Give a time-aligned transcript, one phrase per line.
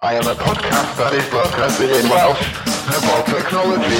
[0.00, 2.38] I am a podcast that is broadcasting in Welsh
[2.86, 3.98] about technology.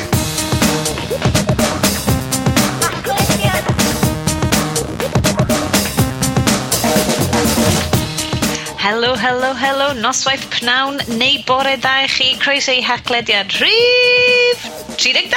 [8.78, 14.62] Helo, helo, helo, noswaith pnawn neu bore da i chi croeso i haclediad rhif
[15.02, 15.34] 32!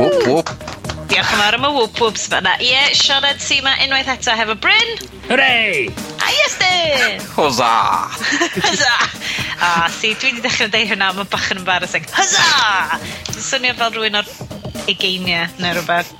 [0.00, 0.48] Wwp, wwp.
[1.12, 2.56] Diolch yn fawr am y wwp wwps fanna.
[2.56, 4.96] Ie, yeah, Sioned Seema unwaith eto hefo Bryn.
[5.28, 6.11] Hooray!
[7.36, 7.72] Hwza!
[8.56, 8.94] Huzza!
[9.62, 12.06] A si, dwi wedi dechrau dweud hynna, mae bach yn embarrassing.
[12.16, 13.00] Huzza!
[13.28, 14.30] Dwi'n swnio fel rhywun o'r
[14.90, 16.10] egeiniau neu rhywbeth.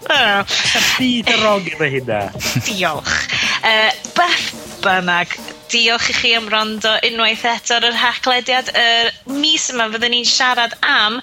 [0.98, 2.20] Byd y rog efo hynna.
[2.68, 3.16] Diolch.
[3.62, 4.46] Uh, Beth
[4.82, 5.34] bynnag,
[5.73, 8.70] diolch i chi am rondo unwaith eto ar yr hachlediad.
[8.74, 11.18] Y mis yma fyddwn ni'n siarad am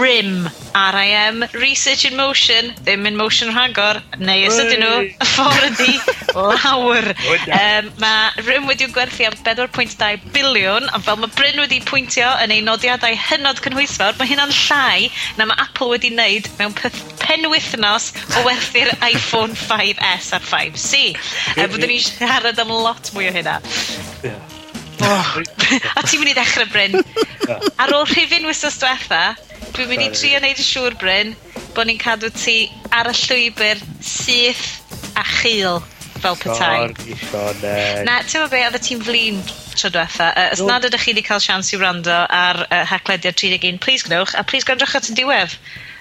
[0.00, 1.44] RIM R.I.M.
[1.54, 5.94] Research in Motion, ddim in motion rhagor, neu os ydyn nhw, y ffordd ydi
[6.34, 7.10] lawr.
[7.58, 12.54] um, mae Rym wedi'w gwerthu am 4.2 biliwn, ond fel mae Bryn wedi pwyntio yn
[12.56, 16.74] ei nodiadau hynod cynhwysfawr, mae hynna'n llai na mae Apple wedi wneud mewn
[17.22, 21.06] penwythnos o werthu'r iPhone 5S a'r 5C.
[21.54, 23.60] Um, Byddwn ni'n siarad am lot mwy o hynna.
[24.26, 24.42] Yeah.
[25.02, 25.42] Oh.
[25.98, 27.00] a ti'n mynd i ddechrau, Bryn.
[27.82, 29.34] Ar ôl rhifin wysos diwetha,
[29.74, 31.32] Dwi'n mynd i trio wneud y siŵr, Bryn,
[31.74, 34.62] bod ni'n cadw ti ar y llwybr syth
[35.18, 35.80] a chyl
[36.22, 36.76] fel petai.
[36.92, 38.04] Sorry, Sioneg.
[38.06, 39.40] Na, ti'n meddwl be, oedd ti'n flin
[39.74, 40.28] tro diwetha.
[40.30, 40.68] Uh, os no.
[40.70, 44.44] nad ydych chi wedi cael sians i wrando ar uh, haclediad 31, please gnewch, a
[44.46, 45.56] please gwrandwch at y diwedd.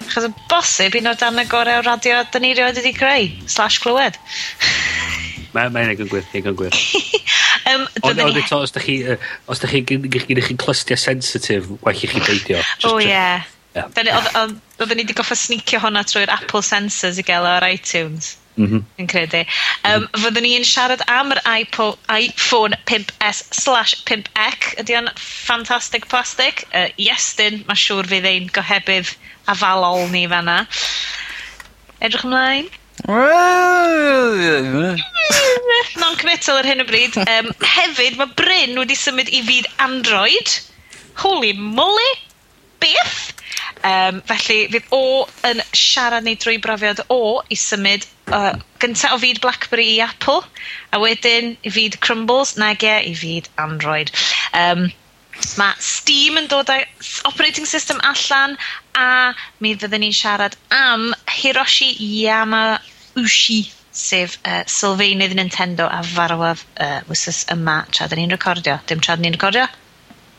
[0.06, 3.26] Achos yn bosib un o dan y gorau o radio da ni rioed wedi greu,
[3.50, 4.20] slash clywed.
[5.58, 6.78] Mae'n ma gynwyr, mae'n gynwyr.
[7.74, 8.30] um, Ond ni...
[8.46, 9.00] eto, os da chi,
[9.50, 12.62] os da chi, gynnych chi'n clystiau sensitif, well i chi beidio.
[12.86, 13.10] O, oh, ie.
[13.10, 13.50] Yeah.
[13.74, 18.36] Oedden ni wedi goffa sneakio hwnna trwy'r Apple Sensors i gael o'r iTunes.
[18.56, 18.82] Mm -hmm.
[19.02, 19.40] Yn credu.
[19.90, 24.76] Um, fyddwn ni'n siarad am yr iPhone 5S slash 5C.
[24.84, 26.62] Ydy o'n ffantastig plastig?
[26.70, 29.16] Uh, Iestyn, mae siŵr fydd ein gohebydd
[29.50, 30.60] afalol ni fanna.
[32.00, 32.70] Edrych ymlaen.
[36.04, 37.18] Non-committal ar hyn o bryd.
[37.24, 40.54] Um, hefyd, mae Bryn wedi symud i fyd Android.
[41.26, 42.14] Holy moly!
[42.84, 43.22] beth.
[43.84, 45.02] Um, felly fydd o
[45.50, 50.40] yn siarad neu drwy brofiad o i symud uh, gynta o fyd Blackberry i Apple,
[50.96, 54.12] a wedyn i fyd Crumbles, nag e, i fyd Android.
[54.56, 54.88] Um,
[55.58, 58.54] Mae Steam yn dod â s- operating system allan,
[58.96, 59.34] a
[59.66, 61.08] mi fyddwn ni'n siarad am
[61.42, 61.90] Hiroshi
[62.22, 63.64] Yamauchi
[63.94, 68.78] sef uh, sylfaenydd Nintendo a farwodd uh, wsos yma tra 'dan ni'n recordio.
[68.90, 69.66] Dim tra 'dan ni'n recordio,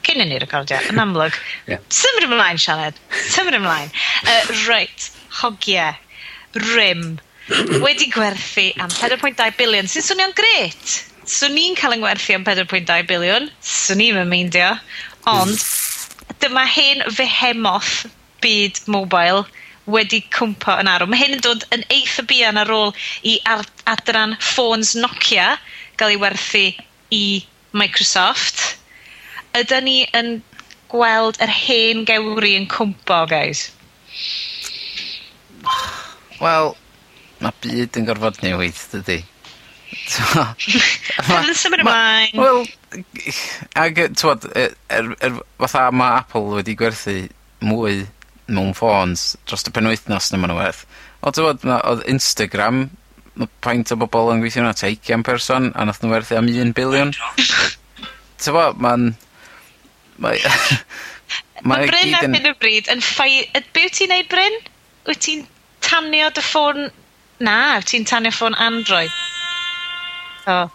[0.07, 1.37] cyn i ni recordio, yn amlwg.
[1.71, 1.83] yeah.
[1.93, 3.01] Symud ymlaen, Sianed.
[3.35, 3.93] Symud ymlaen.
[4.25, 5.09] Uh, right,
[5.41, 5.97] hogiau,
[6.75, 7.19] rim,
[7.85, 10.95] wedi gwerthu am 4.2 biliwn, sy'n swnio'n gret.
[11.29, 14.75] Swn i'n cael yng ngwerthu am 4.2 biliwn, swn i'n meindio,
[15.31, 15.67] ond
[16.45, 18.05] dyma hyn fehemoth
[18.45, 19.45] byd mobile
[19.91, 21.09] wedi cwmpo yn arw.
[21.09, 22.95] Mae hyn yn dod yn eitha bian ar ôl
[23.29, 25.55] i adran ffôns Nokia
[26.01, 26.65] gael ei werthu
[27.13, 27.25] i
[27.77, 28.63] Microsoft
[29.59, 30.39] ydy ni yn
[30.93, 33.69] gweld yr hen gewri yn cwmpo, guys?
[36.41, 36.75] Wel,
[37.43, 39.23] mae byd yn gorfod newid, dydy?
[41.39, 42.35] Yn symud ymlaen.
[42.35, 42.65] Wel,
[43.79, 47.15] ag, twod, er, er, fatha mae Apple wedi gwerthu
[47.65, 48.03] mwy
[48.51, 50.83] mewn ffôns dros y penwythnos na maen nhw werth.
[51.23, 52.89] O, tywod, oedd Instagram,
[53.65, 57.15] paint o bobl yn gweithio yna, teigian person, a nath nhw werthu am 1 biliwn.
[58.43, 59.15] Tywod, mae'n...
[60.23, 60.39] Mae...
[61.69, 63.45] mae Bryn ar hyn o bryd yn ffai...
[63.75, 64.61] Be wyt ti'n neud, Bryn?
[65.09, 65.45] Wyt ti'n
[65.85, 66.89] tanio dy ffôn...
[67.45, 69.13] Na, wyt ti'n tanio ffôn Android.
[70.47, 70.65] O.
[70.65, 70.73] Oh.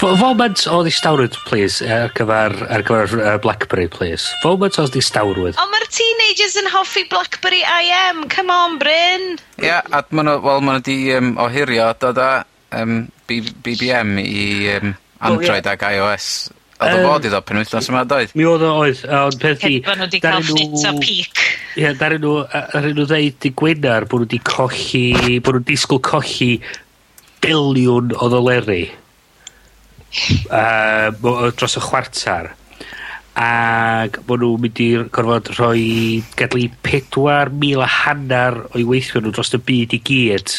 [0.00, 4.30] Foment o ddistawrwydd, please, ar gyfer, ar gyfer uh, Blackberry, please.
[4.40, 5.58] Foment o ddistawrwydd.
[5.60, 8.22] O, mae'r teenagers yn hoffi Blackberry IM.
[8.32, 9.36] Come on, Bryn.
[9.60, 12.30] Ia, yeah, a maen nhw, wel, maen nhw di um, ohirio, dod a
[12.70, 12.96] yym
[13.26, 16.50] Bee Bee Bee Em i yym Android ag iOS.
[16.80, 18.30] Odd o fod i ddod penwythnos yma doedd?
[18.38, 19.80] Mi oedd o oedd a ond peth 'di...
[19.84, 21.42] bo' nhw wedi cael ffit o peak.
[21.80, 25.04] Ie ddaru nhw yy aru ddeud i Gwynar bod nhw wedi colli
[25.44, 26.54] bod nhw'n disgwyl colli
[27.44, 28.82] biliwn o ddoleri
[30.50, 31.12] uh,
[31.56, 32.50] dros y chwarter
[33.40, 35.84] ac bod nhw'n mynd i gorfod rhoi
[36.40, 40.56] gadlu 4,000 a hanner o'i weithio nhw dros y byd i gyd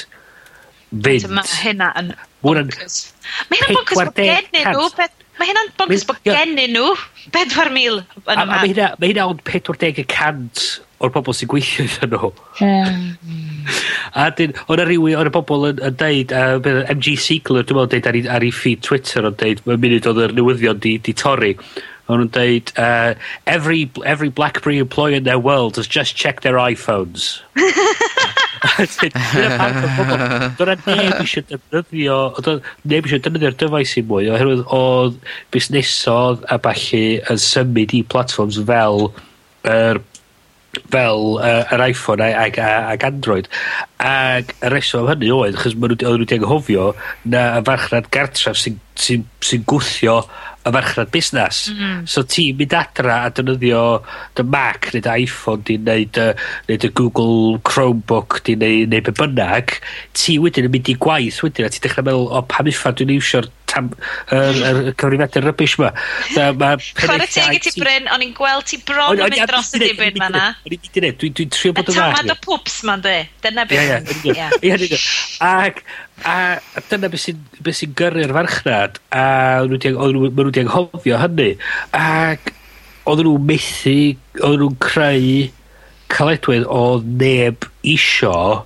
[0.91, 1.31] fynd.
[1.31, 3.01] Mae hynna yn bonkers.
[3.49, 5.09] Mae hynna'n bonkers bod gennyn nhw.
[5.39, 6.93] Mae hynna'n bonkers bod gennyn nhw
[7.31, 7.99] 4,000 yn
[8.35, 8.45] yma.
[8.53, 10.65] Mae hynna, mae hynna ond 40%
[11.01, 12.29] o'r bobl sy'n gweithio iddyn nhw.
[14.21, 17.91] a dyn, o'n rhywun, o'n y bobl yn, yn deud, uh, MG Seagler, dwi'n meddwl,
[17.95, 20.97] deud ar ei, ar ei feed Twitter, o'n deud, mae'n munud oedd yr newyddion di,
[21.01, 21.55] di torri
[22.11, 23.13] ma' nhw'n deud uh,
[23.47, 27.39] every every BlackBerry employee in their world has just checked their iPhones.
[30.59, 35.17] Dyna neb eisiau defnyddio, do'dd neb eisiau defnyddio'r dyfais i mwy oherwydd oedd
[35.55, 39.09] busnesodd a ballu yn symud i platforms fel
[39.71, 40.01] yr
[40.93, 43.49] fel yy yr iPhone ag, ag ag Android.
[44.01, 46.87] Ag y reswm am hynny oedd achos maen nhw 'di oedden nw anghofio
[47.33, 50.21] na y farchnad gartref sy'n sy, sy gwthio
[50.61, 51.61] y farchnad busnas.
[51.71, 52.03] Hmm.
[52.09, 53.83] So ti'n mynd adra a defnyddio
[54.37, 56.27] dy Mac neu dy Iphone di neud y,
[56.69, 59.77] neu dy Google Chromebook di neud, neud be bynnag,
[60.17, 63.15] ti wedyn yn mynd i gwaith wedyn a ti dechrau meddwl o pam iffa dwi'n
[63.17, 63.89] iwsio'r tam,
[64.35, 65.91] yr, yr cyfrifiadur rybys yma.
[66.99, 70.19] Chwarae teg i ti Bryn, o'n i'n gweld ti bron yn mynd dros y dibyn
[70.21, 70.45] ma na.
[70.65, 72.11] O'n mynd i dwi'n trio bod yn fach.
[72.11, 73.90] Y tamad o pwps ma'n di, dyna beth
[74.27, 74.99] Ie, ie, ie.
[75.45, 75.83] Ac,
[76.23, 79.25] a, a dyna beth sy'n be sy gyrru'r farchnad, a
[79.65, 81.51] nhw wedi, ma' nhw wedi anghofio hynny.
[81.97, 82.51] Ac,
[83.05, 83.97] oedden nhw methu,
[84.41, 85.37] oedden nhw'n creu
[86.11, 88.65] caledwedd o neb isio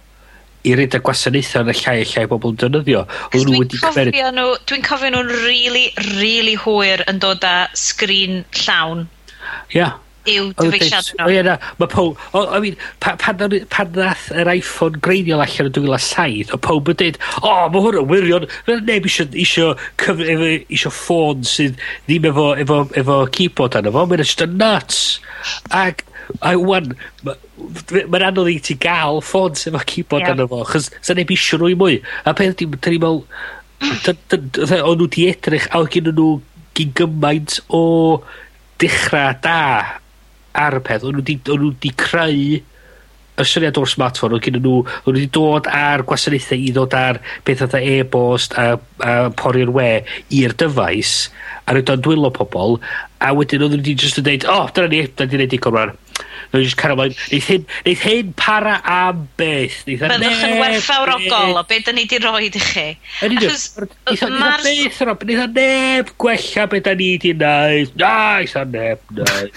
[0.65, 3.03] i reid y gwasanaethau yn y llai a llai bobl yn defnyddio.
[3.35, 5.85] Dwi'n cofio nhw, dwi'n cofio nhw'n really,
[6.15, 9.05] really hwyr yn dod â sgrin llawn.
[9.75, 9.77] Ia.
[9.77, 11.25] Yeah yw dyfeisiad nhw.
[11.25, 12.21] O ie na, mae pob...
[12.35, 16.99] I mean, pan, pan, pan nath yr iPhone greiddiol allan yn 2007, o pob yn
[17.01, 21.45] dweud, o, oh, mae hwn yn wirion, fel neb isio, isio, cyf, efo, isio ffôn
[21.49, 25.01] sydd ddim efo, efo, efo keyboard arno fo, mae'n just yn nuts.
[25.75, 26.05] Ac,
[26.41, 26.95] I wan,
[27.25, 30.33] mae'n ma anodd i ti gael ffôn sydd efo keyboard yeah.
[30.33, 32.01] arno fo, chos sa neb isio nhw i mwy.
[32.25, 33.23] A peth ddim, dyn ni'n meddwl,
[34.81, 36.31] o'n nhw di edrych, a oedd gen nhw
[36.75, 37.83] gyn gymaint o
[38.81, 39.61] dechrau da
[40.55, 41.05] ar y peth.
[41.05, 42.39] O'n nhw 'di o'n nhw 'di creu
[43.35, 47.19] y syniad o'r smartphone O'n nhw, o'n nw 'di dod ar gwasanaethau i ddod ar
[47.47, 48.67] beth oedd e-bost a,
[49.03, 49.89] a porri'r we
[50.39, 51.17] i'r dyfais
[51.65, 52.79] a roid o'n dwylo pobl
[53.19, 55.55] a wedyn oedd nhw wedi just yn dweud o dyna ni dyna ni 'di neud
[55.55, 55.95] digon rŵan.
[56.51, 57.15] Mae jyst cario mlaen.
[57.31, 59.81] Neith hyn, neith hyn para am beth.
[59.87, 62.85] Byddwch yn werthfawrogol o be da ni di roed i chi.
[63.25, 63.51] Yn union.
[63.51, 64.37] Neith o'n beth yn
[65.27, 67.93] neith o'n neb gwella beth da ni di wneud.
[67.99, 69.51] Na, neith o'n neb wneud.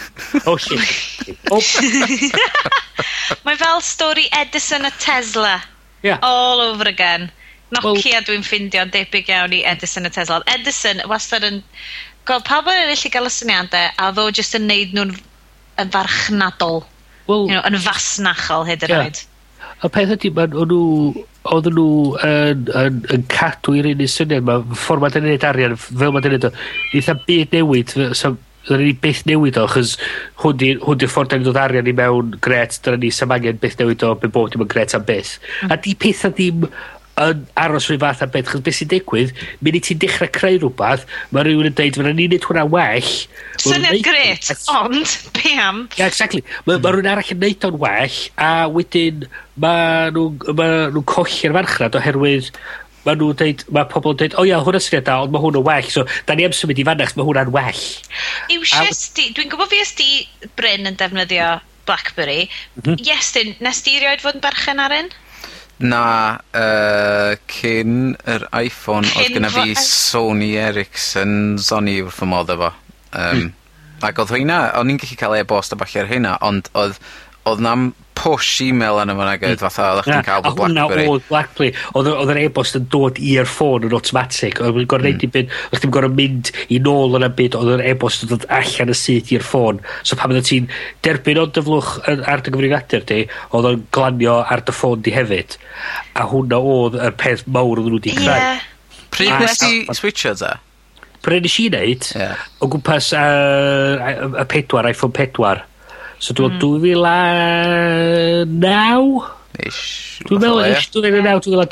[0.44, 2.38] O oh, shit.
[3.46, 5.58] Mae fel stori Edison a Tesla.
[6.02, 6.18] Yeah.
[6.22, 7.30] All over again.
[7.74, 10.42] Nokia dwi'n ffindio debyg iawn i Edison a Tesla.
[10.50, 11.62] Edison wastad yn...
[12.28, 15.14] Gweld pawb yn ennill i gael y syniadau a ddo jyst yn neud nhw'n
[15.80, 16.84] yn farchnadol.
[17.28, 19.08] Well, you know, yn fasnachol hyd yn yeah.
[19.08, 19.22] oed.
[19.84, 20.82] Y peth ydy, maen nhw,
[21.54, 21.92] oedden nhw
[22.24, 26.48] yn, yn, yn cadw i'r un syniad yma, ffordd mae'n gwneud arian, fel mae'n gwneud
[26.48, 26.52] o,
[26.96, 27.96] eitha byd newid,
[28.68, 29.94] Dyna ni beth newid o, chys
[30.42, 33.78] hwn di'r ffordd da ni'n dod arian i mewn gret, dyna ni sam angen beth
[33.80, 35.38] newid o, be bod dim yn gret am beth.
[35.38, 35.70] Mm.
[35.70, 35.84] A hmm.
[35.86, 36.66] di pethau ddim
[37.18, 39.34] yn aros rhywun fath ar beth, chos beth sy'n digwydd,
[39.64, 43.12] mynd i ti'n dechrau creu rhywbeth, mae rhywun yn deud, mae'n ni'n neud hwnna well.
[43.62, 45.86] Syniad gret, ond, pe am?
[45.98, 46.44] Yeah, exactly.
[46.66, 46.84] Mae mm.
[46.84, 49.24] ma rhywun arall yn neud o'n well, a wedyn
[49.58, 52.52] mae nhw'n ma nhw colli'r farchnad oherwydd
[53.06, 55.42] mae nhw'n deud, mae pobl yn deud, o oh, ia, hwnna syniad da, ond mae
[55.42, 55.88] hwn yn well.
[55.92, 57.86] So, da ni am symud i fannach, mae hwnna'n well.
[58.52, 61.54] Yw siesti, dwi'n gwybod fi ysdi Bryn yn defnyddio
[61.88, 62.48] Blackberry.
[62.76, 63.06] Mm -hmm.
[63.06, 65.08] Iestyn, nes di rioed fod yn berchen ar un?
[65.78, 66.02] Na
[66.58, 69.06] uh, cyn yr Iphone...
[69.06, 69.28] Cyn fy I-...
[69.28, 72.72] ...odd gynna fi Sony Ericssons o'n wrth y modd efo
[73.08, 73.52] Um, Hmm.
[74.04, 76.98] ...ag odd rheina o'n i'n gallu cael e-bost a ballu ar hynna, ond oedd,
[77.48, 77.86] oedd na'm
[78.18, 80.82] push e-mail yna fyna gyd fatha oedd chdi'n cael o Blackberry.
[80.82, 81.70] A hwnna oedd Blackberry.
[81.98, 84.58] Oedd yr e-bost yn dod i'r ffôn yn automatic.
[84.64, 85.26] Oedd yn gorau neud mm.
[85.28, 88.32] i byd, oedd ti'n gorau mynd i nôl yn y byd, oedd yr e-bost yn
[88.32, 89.82] dod allan y syth i'r ffôn.
[90.02, 90.70] So pan oedd ti'n
[91.06, 93.20] derbyn o'n dyflwch ar dy gyfrifiadur di,
[93.52, 95.58] oedd o'n glanio ar dy ffôn di hefyd.
[96.18, 98.34] A hwnna oedd y peth mawr oedd nhw wedi creu.
[98.34, 98.66] Yeah.
[99.14, 100.56] Pryd nes ti switcho ta?
[101.24, 102.46] Pryd nes i wneud, yeah.
[102.62, 105.64] o gwmpas y pedwar, iPhone pedwar.
[106.18, 107.04] So dwi'n me'wl dwy fil?
[109.58, 110.22] Ish.
[110.28, 111.62] Dwi'n meddwl ish dwy fil a naw dwy fil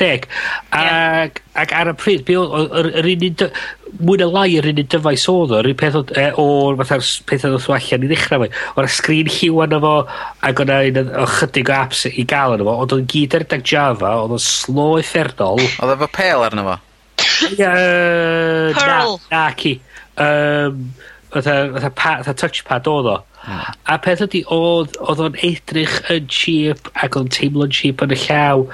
[1.77, 3.51] ar y pryd be' odd o- yr yr un dy-
[4.07, 6.79] mwy na lai yr un un dyfais oedd o yr un peth odd e, o'r
[6.81, 9.93] fatha'r s- petha ddoth allan i ddechrau fe, o'r sgrin lliw arno fo
[10.51, 13.39] ac o' 'na un o chydig o apps i gael arno fo ond o'n gyd
[13.39, 15.63] ar dag Java oedd o'n slo effernol.
[15.63, 16.77] Oedd efo pel arno fo?
[17.51, 18.75] Ie yy...
[18.77, 19.19] Perl.
[19.31, 19.77] Na naci.
[20.17, 20.87] Yym
[21.37, 23.17] fatha fatha pa- fatha touchpad oedd o.
[23.47, 28.19] A peth ydy, oedd, oedd o'n edrych yn cheap ac o'n teimlo'n cheap yn y
[28.25, 28.65] llaw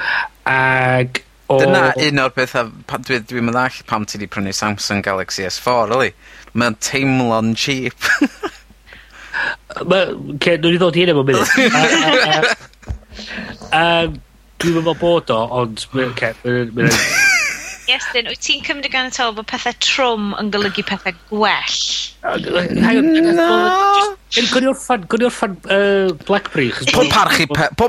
[0.49, 1.21] ac...
[1.52, 1.59] o...
[1.61, 5.45] Dyna un o'r petha pan dwi dwi'n mynd all pam ti wedi prynu Samsung Galaxy
[5.49, 6.12] S4 really.
[6.57, 8.09] Mae'n teimlo'n cheap.
[9.85, 10.12] Mae...
[10.40, 11.49] Cyn, nhw'n i ddod i hynny mewn munud.
[14.62, 15.85] Dwi'n meddwl bod o, ond...
[15.92, 16.16] Cyn,
[17.91, 21.81] Iestyn, wyt ti'n cymryd gan y tol bod pethau trwm yn golygu pethau gwell?
[22.23, 23.49] No!
[24.53, 25.57] Gwni o'r ffan, gwni o'r ffan
[26.29, 26.71] Blackberry.
[26.95, 27.11] Pob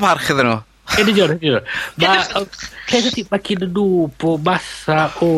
[0.02, 0.60] parch iddyn nhw.
[1.00, 1.64] Yn union, yn union.
[3.32, 5.30] Mae gen nhw bod matha o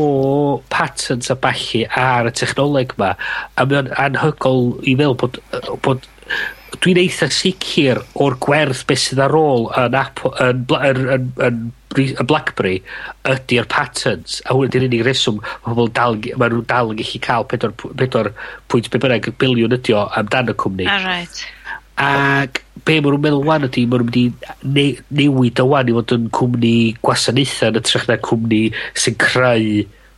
[0.74, 3.14] patents a balli ar y technoleg ma,
[3.60, 5.40] a mae'n anhygol i fel bod,
[5.86, 6.08] bod
[6.82, 11.60] dwi'n eitha sicr o'r gwerth beth sydd ar ôl yn, Apple, yn, yn, yn, yn
[12.04, 12.78] y BlackBerry
[13.32, 17.22] ydy'r patents A hwn ydy'r unig reswm mae pobl dal, mae nhw dal yn gallu
[17.24, 20.88] cael 4.4 bynnag biliwn ydi o amdan y cwmni.
[20.92, 21.44] All right.
[21.96, 25.90] Ac be maen nhw'n meddwl wan ydy, maen nhw'n mynd i ne, newid o wan
[25.90, 28.64] i fod yn cwmni gwasanaethau yn y trech na cwmni
[29.00, 29.70] sy'n creu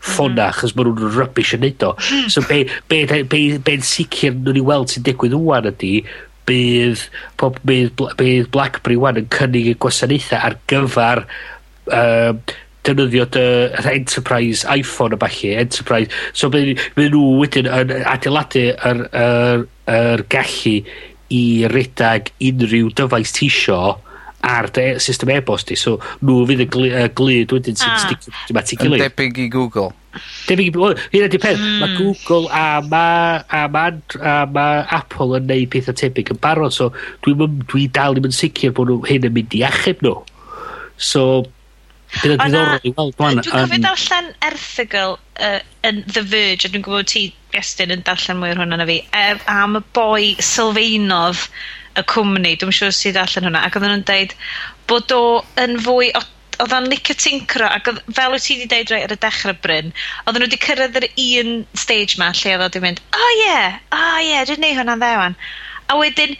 [0.08, 0.56] ffona, mm.
[0.58, 1.92] chos maen nhw'n rybys yn neud o.
[2.00, 2.32] Hmm.
[2.34, 5.94] so be, be, be, be, be'n sicr nhw'n i weld sy'n digwydd wan ydy,
[6.48, 7.06] bydd,
[7.38, 11.24] pob, bydd, bydd BlackBerry wan yn cynnig y gwasanaethau ar gyfer
[11.92, 12.56] uh,
[12.88, 18.66] defnyddio dy fatha enterprise Iphone a ballu enterprise so bydd by' nw wedyn yn adeiladu
[18.72, 19.68] yr yr
[19.98, 20.76] yr gallu
[21.34, 23.80] i redag unrhyw dyfais tisio
[24.48, 27.96] ar dy e- system e-bost di so nhw fydd y gly- yy glud wedyn sy'n
[27.96, 28.04] ah.
[28.06, 29.04] sticio at ei gilydd.
[29.04, 29.90] Debyg i Google.
[30.48, 30.96] Debyg i Google.
[31.12, 31.60] Hyn di peth.
[31.60, 31.98] Mae hmm.
[31.98, 33.04] Google a ma,
[33.50, 33.86] a ma,
[34.22, 34.68] a ma
[35.00, 36.92] Apple yn neud pethau tebyg yn barod so
[37.26, 40.16] dwi'n dwi dal ddim yn sicr bod nhw hyn yn mynd i achub nhw.
[40.98, 41.28] So
[42.14, 43.42] Bydd yn ddiddorol i weld rwan.
[43.42, 47.26] Dwi'n cofio darllen erthigol uh, yn The Verge, a dwi'n gwybod ti,
[47.58, 51.44] Iestyn, yn darllen mwy o'r hwnna na fi, um, am y boi sylfaenodd
[51.98, 54.36] y cwmni, dwi'n siŵr sydd darllen hwnna, ac oedden nhw'n deud
[54.90, 55.22] bod o
[55.64, 56.24] yn fwy o
[56.64, 59.58] oedd o'n licio tincro, ac oedd, fel wyt ti wedi deud reit ar y dechrau
[59.62, 59.92] bryn,
[60.24, 63.34] oedden nhw wedi cyrraedd yr un stage ma lle oedd o wedi mynd, o oh,
[63.36, 65.38] ie, yeah, o oh, ie, yeah, dwi'n neud hwnna'n ddewan.
[65.88, 66.34] A wedyn,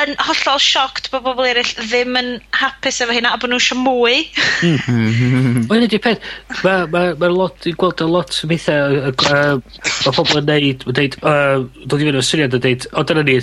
[0.00, 3.78] yn hollol sioct bod bobl eraill ddim yn hapus efo hynna a bod nhw eisiau
[3.78, 4.22] mwy.
[4.64, 5.66] Mhm.
[5.70, 6.24] Wel, ydy peth,
[6.64, 11.18] mae ma, ma lot, dwi'n gweld lot o bethau, mae pobl yn neud, yn deud,
[11.20, 13.36] dod i fynd o'r syniad yn deud, o dyna ni,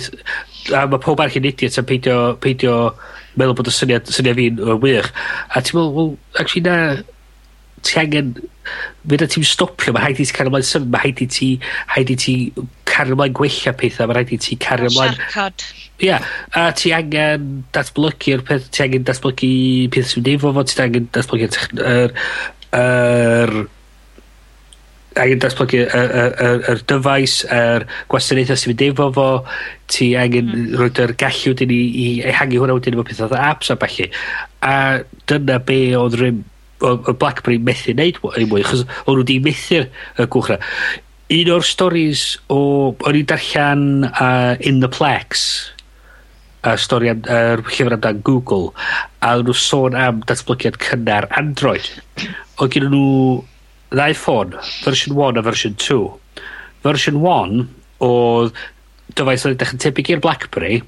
[0.74, 2.76] a mae pob arch yn idiot yn peidio, peidio
[3.38, 5.10] meddwl bod y syniad, syniad fi'n wych.
[5.54, 6.76] A ti'n meddwl, well, actually na,
[7.86, 8.34] ti angen,
[9.08, 11.48] fydd ti'n stopio, mae haid i ti cario ymlaen symud, mae haid i ti,
[11.94, 12.34] haid i ti
[12.88, 15.16] cario ymlaen gwella pethau, mae haid i ti cario ymlaen...
[15.16, 15.66] Siarcod.
[16.00, 16.30] Ia, yeah.
[16.56, 19.50] a ti angen datblygu'r peth, ti angen datblygu
[19.92, 21.60] peth sy'n efo fo, ti angen datblygu'r...
[21.90, 22.16] Er,
[22.76, 23.54] er,
[25.20, 29.26] angen datblygu y, y, y, y dyfais, yr gwasanaethau sy'n mynd efo fo,
[29.90, 30.78] ti angen mm.
[30.80, 34.08] roed yr gallu wedyn i, i ehangu hwnna wedyn efo pethau apps a falle.
[34.64, 34.76] A
[35.28, 36.44] dyna be oedd rhywun
[36.80, 40.58] odd odd BlackBerry methu neud mo- mwy achos o'n nhw wedi methu'r y gwch 'na.
[41.30, 42.60] Un o'r storis o
[43.06, 45.44] o'n i'n darllen uh, In the Plex
[46.66, 48.72] y stori am yr llyfr amdan Google
[49.24, 51.86] a o'n nhw sôn am datblygiad cynnar Android.
[52.60, 53.40] Oedd gyda nhw
[53.94, 54.52] ddau ffôn,
[54.84, 56.00] version 1 a version 2.
[56.84, 57.64] Version 1
[58.04, 58.60] oedd
[59.16, 60.82] dyfais oedd edrych yn tebyg i'r Blackberry,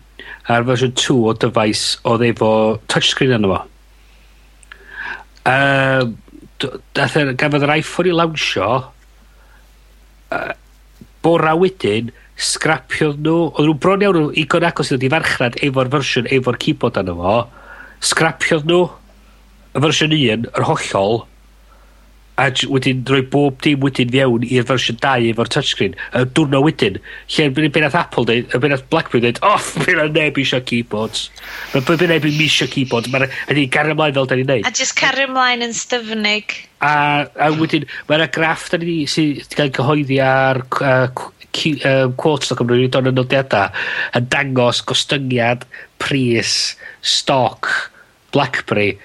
[0.53, 2.53] a'r version 2 o dyfais oedd efo
[2.93, 3.61] touchscreen arno fo.
[5.47, 6.17] Yym
[6.95, 8.69] dath yr gafodd yr Iphone 'i lawnsio
[10.33, 10.53] yy
[11.23, 15.59] bora wedyn scrapiodd nhw oedd nhw bron iawn i igon agos i ddod i farchnad
[15.69, 17.35] efo'r fersiwn efo'r keyboard arno fo.
[18.13, 18.81] scrapiodd nhw
[19.75, 21.21] y fersiwn un yr hollol
[22.43, 26.99] a wedyn rhoi bob dim wedyn fewn i'r fersiwn 2 efo'r touchscreen y dwrno wedyn
[27.37, 30.09] lle by' be' nath Apple dweud a be' nath Blackberry dweud off oh, by' 'na
[30.17, 31.29] neb eisiau keyboards
[31.75, 34.67] ma' by' neb eisiau keyboards mae'n rai' hynny gario mlaen fel da ni'n neud.
[34.67, 36.57] A just cario ymlaen yn styfnig.
[36.83, 41.31] A a wedyn ma' 'na graff da ni sy 'di ga'l cyhoeddi ar uh, quotes
[41.85, 43.73] o yy Quartz.com yn nodiadau
[44.19, 45.67] yn dangos gostyngiad
[46.03, 47.69] pris stoc
[48.33, 48.97] Blackberry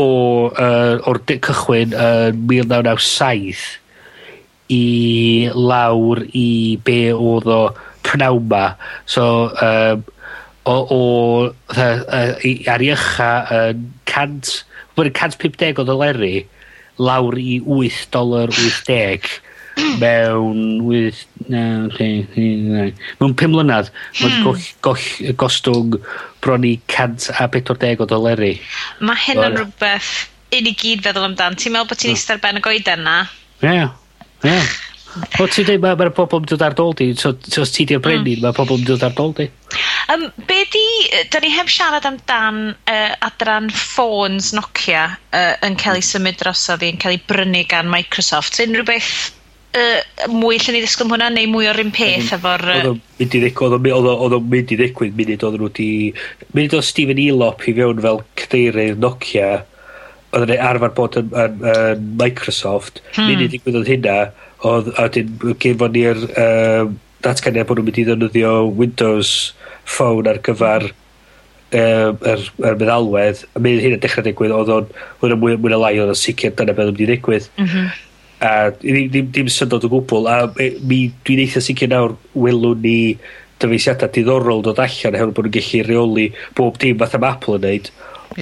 [0.00, 0.08] o
[0.48, 3.64] uh, o'r de- cychwyn yn mil naw naw saith
[4.72, 7.60] i lawr i be' oedd o
[8.06, 8.64] prynawn 'ma.
[9.06, 10.04] So um,
[10.64, 11.02] o- o
[11.68, 13.04] fatha uh, i ar 'i yn
[14.08, 14.64] cant,
[14.96, 15.36] wel yn cant
[15.82, 16.46] o ddoleri
[17.02, 19.28] lawr i 8 dolar 80
[20.02, 22.10] mewn wyth, naw, lle,
[23.20, 24.44] mewn pum mlynadd, mae'n hmm.
[24.46, 25.98] goll, goll, gostwng
[26.42, 28.54] bron i cant a bedwar deg o doleri.
[29.00, 30.12] Mae hyn yn rhywbeth
[30.52, 31.58] i ni gyd feddwl amdan.
[31.58, 32.20] Ti'n meddwl bod ti'n hmm.
[32.20, 33.18] eistedd ben y goeden na?
[33.62, 33.84] Ie,
[34.48, 34.62] ie.
[35.12, 37.10] O, ti'n dweud, mae'r ma bobl yn dod ar dol di.
[37.18, 38.44] So, os ti di'r brenin, mm.
[38.46, 39.48] mae'r pobl yn dod ar dol di.
[40.12, 40.84] Um, be di,
[41.32, 46.84] da ni heb siarad amdan uh, adran ffôns Nokia uh, yn cael ei symud drosodd
[46.84, 48.56] i, yn cael ei brynu gan Microsoft.
[48.64, 49.12] Unrhyw beth
[49.78, 52.64] uh, mwy lle ni ddisgwyl hwnna, neu mwy o'r un peth efo'r...
[53.18, 55.90] Mynd i ddigwydd, oedd o'n mynd i ddigwydd munud oedd nhw wedi...
[56.52, 59.50] Munud oedd Stephen Elop i fewn fel cadeirydd Nokia,
[60.32, 63.30] oedd yn arfer bod yn, yn, yn Microsoft, hmm.
[63.30, 64.18] munud i ddigwydd oedd hynna,
[64.68, 66.86] oedd a dyn gefon ni'r uh,
[67.24, 69.52] datganiad bod nhw'n mynd i ddefnyddio Windows
[69.88, 74.96] Phone ar gyfer um, yr, yr meddalwedd, a mynd hyn yn dechrau digwydd, oedd o'n,
[75.20, 77.12] oedd o'n mwy, mwy na lai, oedd o'n sicr dyna beth oedd yn mynd i
[77.14, 77.52] ddigwydd.
[77.58, 78.00] Mm -hmm
[78.42, 82.80] A ddim, ddim, ddim syndod o gwbl A e, mi, dwi'n eitha sicr nawr welwn
[82.82, 82.96] ni
[83.62, 86.24] dyfeisiadau diddorol dod allan hefyd bod nhw'n gallu reoli
[86.58, 87.92] bob dim fath am Apple yn neud.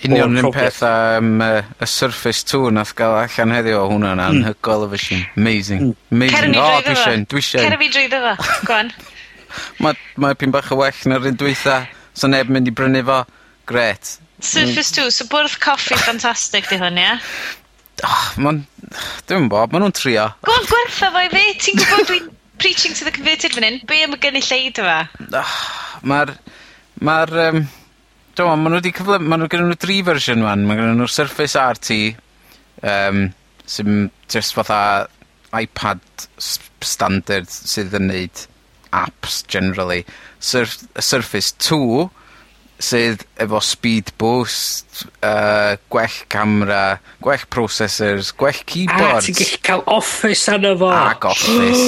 [0.07, 4.30] Union un peth am uh, y Surface 2 nath gael allan heddiw o hwnna na,
[4.33, 4.88] anhygol mm.
[4.88, 5.25] y fysiwn.
[5.37, 5.85] Amazing.
[5.85, 5.97] Mm.
[6.16, 6.57] Amazing.
[6.57, 7.66] O, dwi eisiau, dwi eisiau.
[7.66, 8.92] Cer fi drwy fo, gwan.
[9.83, 11.80] Mae ma pyn bach y well na'r un dweitha.
[12.14, 13.23] so neb mynd i brynu fo.
[13.71, 14.16] Gret.
[14.40, 17.11] Surface 2, so bwrdd coffi ffantastig di hwn, ia?
[17.11, 17.59] Yeah?
[18.07, 18.62] Ah, ma'n,
[19.28, 20.28] Dwi'n yn 'bo, ma' nw'n trio.
[20.47, 21.42] Go on gwertha fo i fi.
[21.64, 22.30] Ti'n gwybod dwi'n
[22.61, 23.80] preaching to the converted fan hyn.
[23.88, 24.97] Be am y gynulleid yma?
[25.40, 25.52] Oh,
[26.11, 26.35] Ma'r,
[27.04, 27.61] ma'r Um,
[28.38, 29.19] d'mo' ma' nhw wedi cyfle...
[29.21, 30.64] ma' nhw gennyn nhw dri fersiwn 'wan.
[30.69, 31.99] Ma' gennyn nw'r Surface RT
[32.87, 33.26] um,
[33.69, 34.80] sy'n just fatha
[35.57, 36.00] iPad
[36.40, 38.45] standard sydd yn neud
[38.97, 40.04] apps generally.
[40.40, 42.09] Surf- Surface 2,
[42.81, 49.29] sydd efo speed boost, uh, gwell camera, gwell processors, gwell keyboards.
[49.29, 50.91] A ti'n gallu cael office arno fo.
[50.97, 51.85] Ac office,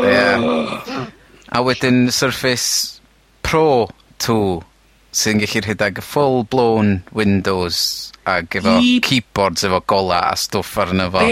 [0.00, 0.08] ie.
[0.08, 1.06] yeah.
[1.50, 3.00] A wedyn Surface
[3.44, 3.88] Pro
[4.22, 4.62] 2
[5.10, 8.98] sy'n gallu rhedeg full blown Windows ag efo I...
[9.02, 11.24] keyboards efo gola a stwff arno fo.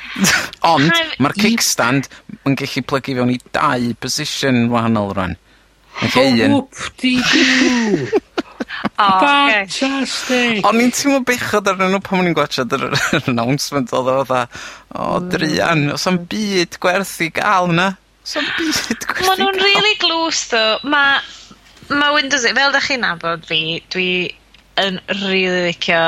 [0.72, 2.08] Ond mae'r kickstand
[2.46, 5.38] yn gallu plygu fewn i dau position wahanol rwan.
[6.00, 8.20] Hwp di diw!
[9.00, 9.66] O oce.
[9.78, 10.62] Fantastic!
[10.68, 12.86] O'n i'n teimlo bechod arnyn nhw pan o'n i'n gwachod yr
[13.20, 14.62] announcement oedd o fatha
[14.94, 15.28] o mm.
[15.32, 17.90] Drian, os am byd gwerth 'i ga'l na.
[18.40, 19.22] am byd gwerth 'i ga'l.
[19.26, 20.64] nhw'n nw'n rili dlws ddo.
[20.92, 21.20] Ma'
[21.90, 23.62] ma' Windows fel 'dach chi'n nabod fi,
[23.92, 24.10] dwi
[24.80, 26.02] yn rili licio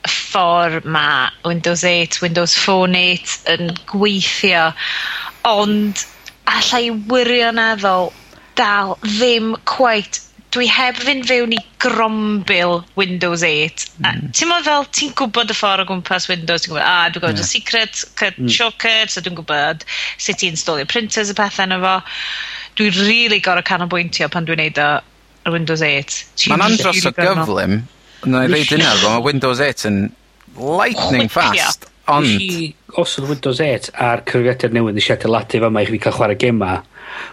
[0.00, 4.70] y ffor ma' Windows 8, Windows Phone 8 yn gweithio,
[5.50, 6.06] ond
[6.50, 8.10] allai wirioneddol
[8.58, 10.22] dal ddim cweit
[10.54, 13.84] dwi heb fynd fewn i grombil Windows 8.
[14.00, 14.30] Mm.
[14.34, 17.22] Ti'n meddwl fel, ti'n gwybod y ffordd o gwmpas Windows, ti'n gwybod, a, ah, dwi'n
[17.22, 17.46] gwybod yeah.
[17.46, 18.50] y secret, cut, mm.
[18.56, 19.86] shortcut, so dwi'n gwybod
[20.18, 21.94] sut i installio printers y pethau yna fo.
[22.80, 26.18] Dwi'n really gorau canolbwyntio pan dwi'n neud o ar Windows 8.
[26.50, 27.80] Mae'n andros o gyflym,
[28.26, 30.02] na i reid yna, mae Windows 8 yn
[30.58, 32.26] lightning fast Ond...
[32.26, 36.00] Nes i osod Windows 8 ar cyfrifiadur newydd nes i adeiladu fan 'ma i chi
[36.02, 36.72] cael chwarae gema.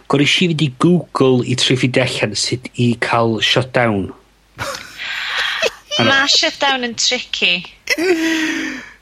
[0.09, 4.07] Gwel ish i fynd i Google i trio ffindio allan sut i cael shutdown.
[5.97, 7.53] Mae shutdown yn tricky.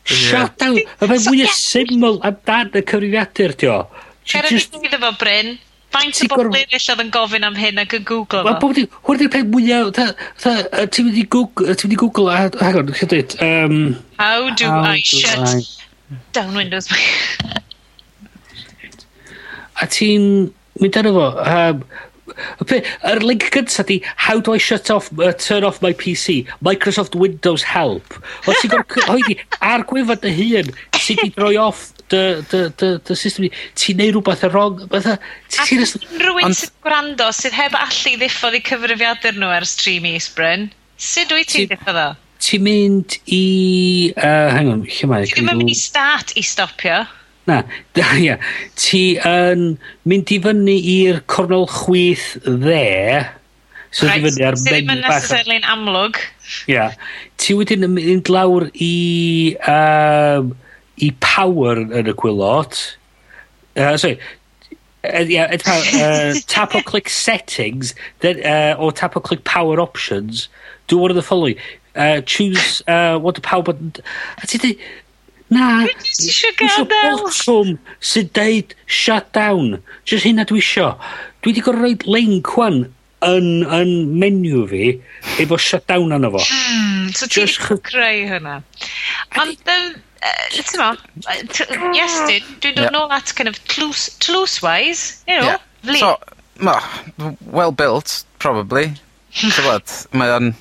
[0.06, 0.80] Shutdown!
[0.80, 3.80] Y peth mwya syml amdan y cyfrifiadur ti o.
[4.26, 5.56] Cer a ni iddo fo Bryn.
[5.96, 8.56] Faint o bobl eraill oedd yn gofyn am hyn ac yn Google fo?
[8.62, 12.80] Bob dim, hwn di'r peth mwyaf, ti'n mynd i Google, ti'n mynd i Google, hang
[12.82, 13.78] on, chi'n dweud, um,
[14.20, 15.62] How do how I do shut I...
[16.36, 16.90] down Windows?
[19.82, 20.28] a ti'n
[20.82, 21.88] mynd arno fo, um,
[23.06, 26.44] Yr link gyntaf di, how do I shut off, uh, turn off my PC?
[26.60, 28.18] Microsoft Windows help.
[28.50, 29.38] Os ti'n gorfod cyhoeddi
[29.72, 34.00] ar gwefan dy hun, sydd i droi off dy, dy, dy, dy system ni, ti'n
[34.02, 35.16] neud rhywbeth y wrong, fatha,
[35.56, 35.84] ti'n...
[36.22, 40.70] Rwy'n sydd gwrando sydd heb allu ddiffodd i cyfrifiadur nhw ar stream is, Bryn.
[41.02, 42.08] Sut wyt ti'n ddiffodd o?
[42.46, 43.46] Ti'n mynd i...
[44.18, 45.30] Uh, hang on, lle mae...
[45.32, 47.06] Ti'n mynd i start i stopio?
[47.50, 47.62] Na,
[47.98, 48.38] da, ia.
[48.80, 49.72] Ti yn
[50.06, 53.26] mynd i fyny i'r cornol chwyth dde,
[53.96, 54.92] So right, fyny ar menu bach.
[54.92, 56.18] Sydd necessarily yn amlwg.
[56.20, 56.74] Ia.
[56.74, 56.96] Yeah.
[57.40, 59.56] Ti wedyn yn mynd lawr i...
[59.72, 60.52] Um,
[61.02, 62.78] i power yn y gwilod,
[63.78, 64.18] Uh, sorry,
[65.04, 70.48] uh, yeah, uh, tap or click settings then uh or tap or click power options.
[70.88, 71.58] Do one of the following.
[71.94, 73.92] Uh choose uh what the power button
[74.42, 74.80] a ti di
[75.50, 75.92] na Dwi
[76.24, 77.20] isio gadel.
[77.20, 79.84] botwm sy'n deud shut down.
[80.06, 80.96] Just hynna dwi isio.
[81.44, 82.86] Dwi 'di gorau roid link 'wan
[83.28, 85.02] yn yn menu fi
[85.44, 86.40] efo shut down arno fo.
[86.48, 88.62] Hmm so ti 'di creu hynna
[89.36, 89.60] Ond
[90.22, 90.92] uh, ti'n mo,
[91.96, 92.20] yes,
[92.64, 95.96] dwi'n dod nôl at kind of tlws wise, you know, yeah.
[96.00, 96.18] So,
[96.60, 96.82] ma,
[97.46, 98.94] well built, probably.
[99.66, 100.54] what mae o'n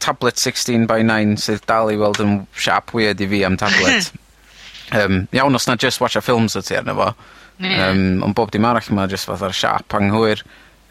[0.00, 4.12] tablet 16 by 9 sydd dal i weld yn siap weird i fi am tablet.
[4.96, 7.12] um, iawn os na just watch a films o ti arno fo.
[7.60, 7.90] Yeah.
[7.90, 10.44] Um, ond bob dim arall mae just fath o'r siap anghywir.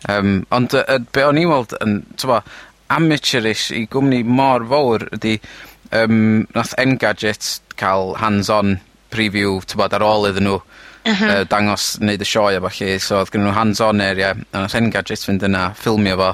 [0.10, 2.04] Um, ond uh, be o'n i weld yn,
[2.90, 5.36] amateurish i gwmni mor fawr ydy
[5.92, 8.80] um, nath Engadget cael hands on
[9.14, 10.60] preview t'bod ar ôl iddyn nhw...
[11.10, 11.32] M-hm.
[11.32, 14.62] ...yy dangos wneud y sioe a ballu so oedd gen nhw hands on area a
[14.66, 16.34] nath Engadget fynd yna ffilmio fo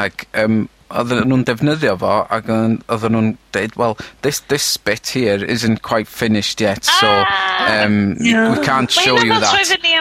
[0.00, 5.14] ac um, odden nhw'n defnyddio fo ac o'n odden nw'n deud well, this this bit
[5.14, 7.10] here isn't quite finished yet so
[7.70, 9.54] um we can't show you that.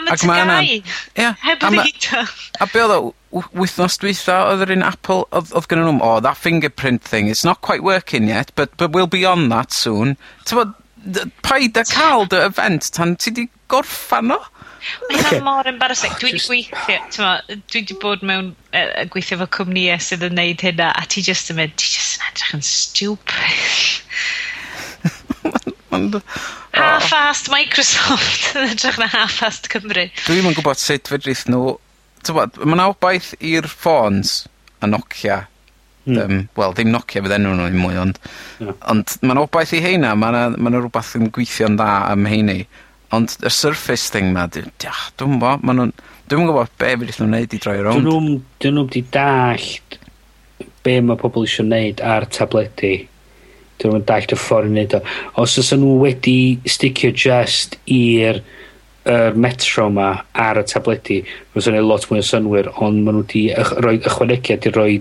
[0.10, 0.70] Ac ma' ynna'n...
[1.16, 1.36] Ia.
[1.46, 5.90] Heb a be' odd o w- wythnos dwytha oedd yr un Apple oedd odd gennyn
[5.90, 9.50] nw'm o that fingerprint thing it's not quite working yet but but we'll be on
[9.54, 10.16] that soon.
[10.46, 10.76] Ti'n bod,
[11.44, 14.40] paid a cael dy event tan ti 'di gorffan o.
[15.10, 16.14] Mae hynna mor embarrassing.
[16.22, 20.64] Dwi 'di gweithio t'mo' dwi wedi bod mewn uh, gweithio efo cwmnïau sydd yn neud
[20.66, 23.90] hynna a ti just yn mynd ti just yn edrych yn stupid.
[25.96, 26.20] Ond...
[26.76, 30.10] Half-assed Microsoft yn edrych na half-assed Cymru.
[30.26, 31.78] Dwi'm yn gwybod sut fedrith nhw
[32.26, 34.44] t'wbod, mae yna wbaith i'r ffôns,
[34.82, 35.46] a Nokia,
[36.10, 36.18] Mm.
[36.18, 38.20] Um, wel ddim Nokia fydd enw nw ddim mwy ond...
[38.64, 38.72] Ie.
[38.90, 42.26] ...ond mae yna wbaeth i heina mae yna, ma' yna rhywbeth yn gwithio'n dda am
[42.30, 42.64] heini,
[43.16, 45.94] ond y Surface thing 'ma dwi'n diach, dw'm 'bo ma' nhw'n...
[46.30, 48.06] Dwi'n gwybod be' fedrith nhw'n neud i droi rownd.
[48.06, 50.00] 'Dyn nw'm 'dyn nw'm 'di dallt
[50.86, 52.94] be' mae pobl eisiau gwneud ar tabledi.
[53.78, 55.04] 'Dyn nhw'n dallt y ffordd i wneud o.
[55.44, 56.38] Os fysa nhw wedi
[56.70, 58.42] sticio just i'r
[59.08, 61.20] yr Metro 'ma ar y tabledi,
[61.54, 64.94] fysa neud lot mwy o synwyr, ond maen nhw wedi ychwa- roid ychwanegiad i roi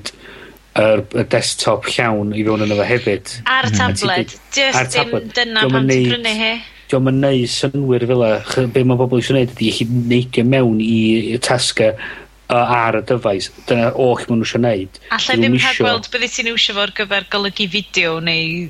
[0.78, 3.34] yr y desktop llawn i fewn yn efo hefyd.
[3.44, 3.74] Ar mhm.
[3.74, 4.34] y tabled.
[4.54, 6.52] just dim dyna pan ti'n prynu hi.
[6.88, 8.32] Diolch yn neud synwyr fel 'a.
[8.72, 13.02] Be' mae pobl eisiau neud ydi chi neidio mewn i i tasge yy ar y
[13.08, 13.50] dyfais.
[13.68, 15.00] Dyna oll maen nhw eisiau neud.
[15.16, 18.68] Alla i ddim rhagweld byddet ti'n iwsio fo'r gyfer golygu fideo neu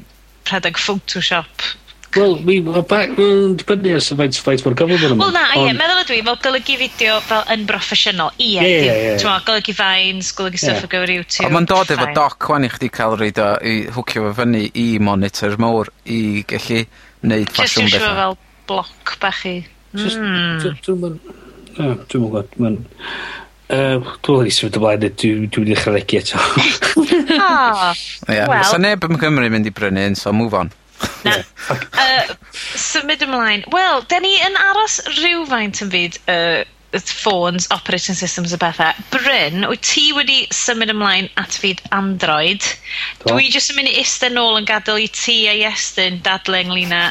[0.48, 1.68] rhedeg Photoshop.
[2.16, 5.26] Wel, mi, ma ba- mae'n dibynnu ar faint, faint mor gyflym yn yma.
[5.26, 8.30] Wel na, ie, meddwl ydw i, fel golygu fideo fel yn broffesiynol.
[8.40, 9.16] Ie, Ie, ie, ie.
[9.20, 11.46] ti'n golygu vines, golygu stuff ar gyfer YouTube.
[11.50, 12.14] Ond mae'n dod efo fine.
[12.16, 16.20] doc wan i chdi cael reid o i hwcio fo fyny i monitor mowr i
[16.48, 16.80] gallu
[17.28, 18.16] neud Jyst ffasiwn dwi'n siŵr bethau.
[18.22, 18.38] fel
[18.72, 19.54] bloc bach i.
[19.98, 20.80] Just, hmm.
[20.86, 21.36] dwi'n mynd...
[21.76, 22.80] Dwi'n mynd gwybod, mae'n...
[23.68, 26.40] Dwi'n mynd i symud ymlaen, neu dwi'n mynd i ddechrau eto.
[27.38, 27.92] Ah,
[28.26, 28.64] Ie, well.
[28.66, 30.70] Sa neb yn Cymru mynd i brynu un, so move on.
[31.26, 31.36] Na.
[31.70, 32.34] uh,
[32.88, 33.64] symud ymlaen.
[33.74, 36.64] Wel, da ni yn aros rhywfaint yn fyd uh,
[36.96, 38.92] ffôns, operating systems a bethau.
[39.12, 42.64] Bryn, wyt ti wedi symud ymlaen at fyd Android?
[43.20, 43.34] Do.
[43.34, 46.94] Dwi jyst yn mynd i eistedd nôl yn gadael i ti a Iestyn dadle ynglyn
[46.96, 47.02] â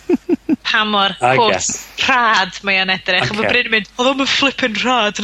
[0.66, 1.70] pa mor cwrs
[2.02, 3.30] rhad mae o'n edrych.
[3.30, 3.38] Okay.
[3.40, 5.22] Mae Bryn yn mynd, oedd o'n flippin rhad.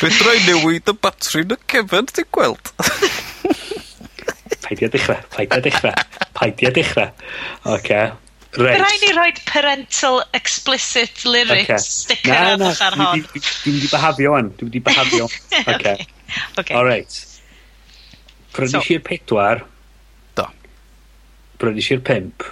[0.00, 2.74] Fe droi newid y batri yn y cefn, ti'n gweld?
[4.66, 7.10] paid i a dechrau, paid i a dechrau, paid i a dechrau.
[7.74, 8.00] Oce.
[8.56, 8.80] Reit.
[8.80, 11.78] Rhaid ni rhoi parental explicit lyrics okay.
[11.78, 13.24] sticker na, na, ar hon.
[13.34, 14.52] Dwi'n mynd i behafio wan.
[14.56, 15.26] Dwi'n mynd i behafio.
[15.28, 15.96] Oce.
[16.60, 16.76] okay.
[16.78, 17.18] Alright.
[18.56, 18.84] Prynu so.
[18.94, 19.60] i'r pedwar.
[20.40, 20.48] Do.
[21.60, 22.46] Prynu si'r pimp.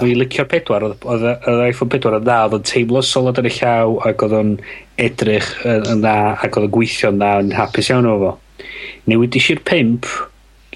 [0.00, 0.88] Dwi'n licio'r pedwar.
[0.96, 2.40] Oedd yr iPhone pedwar yn dda.
[2.48, 4.54] Oedd o'n teimlo solid yn y llaw ac oedd o'n
[5.04, 8.36] edrych yn dda ac oedd o'n gweithio yn dda yn hapus iawn o fo.
[9.12, 10.08] Newid i si'r Pimp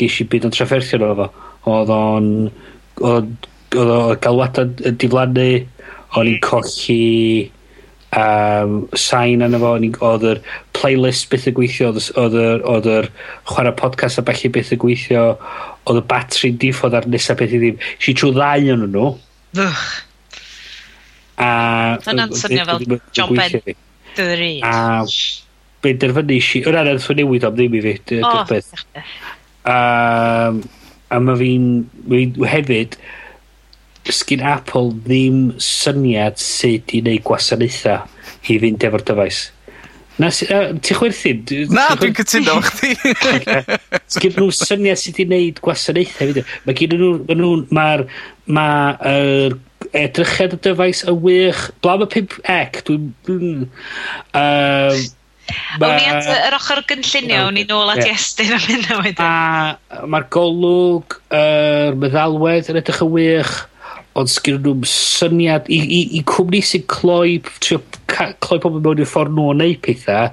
[0.01, 1.47] ges i byd yn trafferthion efo fo.
[1.69, 2.33] Odd o'n
[2.99, 3.31] Oedd
[3.79, 5.51] odd o galwada'n yn diflannu,
[6.19, 7.51] o'n i'n colli
[8.17, 10.41] um, sain yna fo, o'n i'n odd yr
[10.77, 13.11] playlist byth yn gweithio, Oedd yr, odd yr
[13.51, 15.25] chwarae podcast a bellu byth yn gweithio,
[15.89, 17.85] Oedd y batri'n diffodd ar nesaf beth i ddim.
[18.03, 19.13] Si trwy ddau yn nhw.
[19.65, 19.85] Ych.
[21.39, 21.51] A...
[22.05, 23.77] Dyna'n swnio fel John Ben
[24.19, 24.51] 3.
[24.67, 24.75] A
[25.85, 26.63] benderfynu si...
[26.67, 27.95] Yn anodd fwy newid am ddim i fi.
[28.19, 28.33] O,
[29.69, 29.79] A,
[31.13, 31.69] a mae fi'n...
[32.09, 32.99] fi hefyd,
[34.09, 38.09] sgyn Apple ddim syniad sut i wneud gwasanaethau
[38.49, 39.41] i fynd efo'r dyfais.
[40.19, 41.45] Na, uh, ti'n chwerthin?
[41.71, 42.97] Na, dwi'n cytuno efo chdi.
[44.17, 46.33] Sgyn nhw syniad sut i wneud gwasanaethau.
[46.33, 46.41] Fyd.
[46.43, 48.07] E- mae gen nhw, mae'r
[48.57, 48.69] ma,
[49.07, 49.59] er,
[49.93, 51.63] edrychiad y dyfais yn wych.
[51.85, 53.13] Blawn y 5 ec, dwi'n...
[53.29, 53.53] Dwi,
[54.41, 55.07] um,
[55.79, 55.89] Ma...
[55.89, 58.15] O'n i at yr ochr gynllunio, o'n i nôl at yeah.
[58.17, 59.25] Iestyn am hynna wedyn.
[59.25, 63.55] A mae'r golwg, yr er, meddalwedd yn edrych yn wych,
[64.19, 69.09] ond sgyn nhw'n syniad i, i, i cwmni sy'n cloi, trio cloi pobl mewn i'r
[69.09, 70.33] ffordd nhw o neud pethau,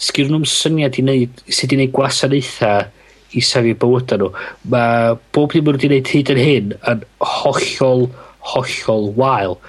[0.00, 2.88] sgyn nhw'n syniad i wneud, sydd wedi neud gwasanaethau
[3.36, 4.30] i safio bywydau nhw.
[4.72, 7.04] Mae bob dim wedi neud hyd yn hyn yn
[7.36, 8.08] hollol,
[8.54, 9.60] hollol wael.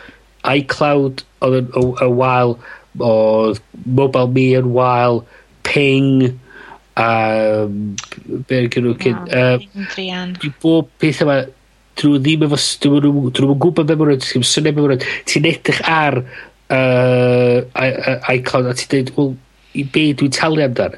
[0.48, 2.56] iCloud oedd yn y wael
[3.00, 5.22] oedd Mobile Me yn wael,
[5.64, 6.38] Ping,
[7.00, 7.10] a
[8.50, 9.58] be' gennw cyn yy...
[10.44, 11.38] I bob peth yma,
[12.02, 14.44] drwy ddim efo Drwy 'dyn nw'm yn 'dyn nw'm yn gwbod be' ma' nw'n sdim
[14.48, 15.06] syniad be' ma' nw'n...
[15.30, 19.32] Ti'n edrych ar uh, ai- yy Icon a ti'n dweud, wel
[19.80, 20.98] i be' dwi'n talu amdan?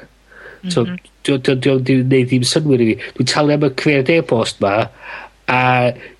[0.72, 2.94] T'od dio- dio- dio- 'di neud ddim synwyr i fi.
[3.18, 4.74] Dwi'n talu am y cred e-bost 'ma
[5.52, 5.62] a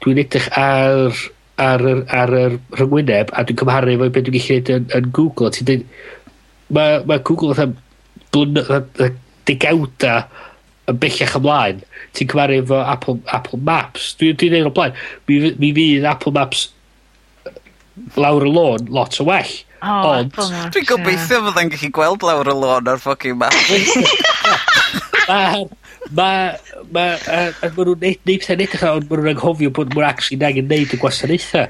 [0.04, 1.16] dwi'n edrych ar
[1.62, 5.10] ar yr, ar yr rhyngwyneb a dwi'n cymharu efo beth dwi'n gallu gwneud yn, yn
[5.14, 5.50] Google.
[5.50, 5.84] a Ti'n dweud,
[6.74, 7.68] mae, ma Google fatha
[8.34, 10.16] blyn, degawda
[10.90, 11.84] yn bellach ymlaen.
[12.16, 14.14] Ti'n cymharu efo Apple, Apple Maps.
[14.20, 14.98] Dwi'n dwi dweud o blaen,
[15.30, 16.68] mi, mi fydd Apple Maps
[18.18, 19.54] lawr y lôn lot o well.
[19.84, 20.34] Oh, ond...
[20.74, 21.46] Dwi'n gobeithio yeah.
[21.50, 23.54] fydda'n gallu gweld lawr y lôn ar ffocin map.
[26.10, 26.28] ma,
[26.92, 30.08] ma, a, a ma nhw'n neud, neud pethau'n edrych ond ma nhw'n anghofio bod nhw'n
[30.08, 31.66] actually angen neud y gwasanaethau.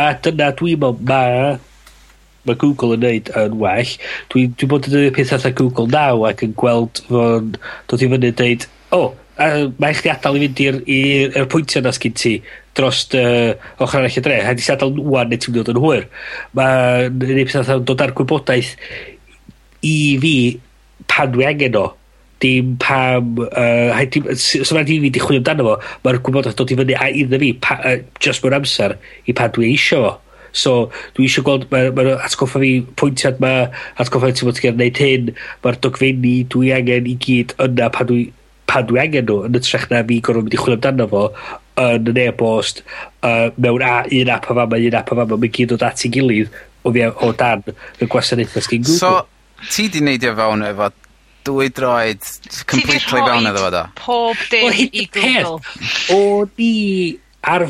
[0.00, 1.22] A dyna dwi'n meddwl, ma,
[2.48, 3.96] ma Google yn neud yn well.
[4.32, 7.54] Dwi'n dwi bod yn dweud pethau fatha Google Now ac yn gweld fo'n
[7.90, 9.10] dod i fyny yn deud, o, oh,
[9.80, 12.34] mae chdi adael i fynd i'r pwyntio na sgyn ti
[12.76, 14.40] dros uh, ochr arall y dre.
[14.44, 16.10] Haid i si adael nwan neu ti'n dod yn hwyr.
[16.56, 18.74] Mae'n neud pethau fatha dod ar gwybodaeth
[19.86, 20.34] i fi
[21.10, 21.86] pan dwi angen o
[22.40, 26.18] dim pam uh, rhaid dim sy- so rhaid i fi 'di chwilio amdano fo mae'r
[26.24, 28.96] gwybodaeth dod i fyny a iddo fi pa uh, just mewn amser
[29.28, 30.12] i pan dwi eisiau fo.
[30.52, 30.72] So
[31.16, 32.72] dwi eisiau gweld mae'r ma' atgoffa fi
[33.02, 33.54] pwyntiad 'ma
[34.02, 35.32] atgoffa fi ti'n bod ti'n neud hyn
[35.64, 38.30] mae'r dogfenni dwi angen i gyd yna pan dwi
[38.70, 41.26] pan dwi angen nhw yn ytrach na fi gorfod mynd i chwilio amdano fo
[41.80, 42.82] yn yn e-bost
[43.26, 46.04] uh, mewn a un app o fama un app o fama mae'n gyd o at
[46.04, 46.50] 'i gilydd
[46.84, 47.62] o fi, o dan
[48.00, 48.98] y gwasanaethau sgyn Google.
[48.98, 50.90] So ti 'di neidio fewn efo
[51.46, 52.24] dwy droed
[52.70, 53.84] completely fewn iddo fo da.
[53.98, 55.60] pob dim i Google.
[56.14, 56.72] O ni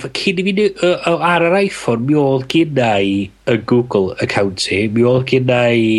[0.02, 0.54] fy cyn i mi
[0.90, 3.14] ar yr iPhone, mi oedd gynna i
[3.50, 5.92] y Google account i, mi oedd gynna i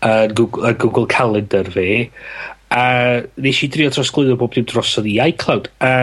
[0.00, 2.10] y Google, Google Calendar fi,
[2.72, 2.84] a
[3.40, 5.94] nes i drio trosglwyddo bob dim drosodd i iCloud, a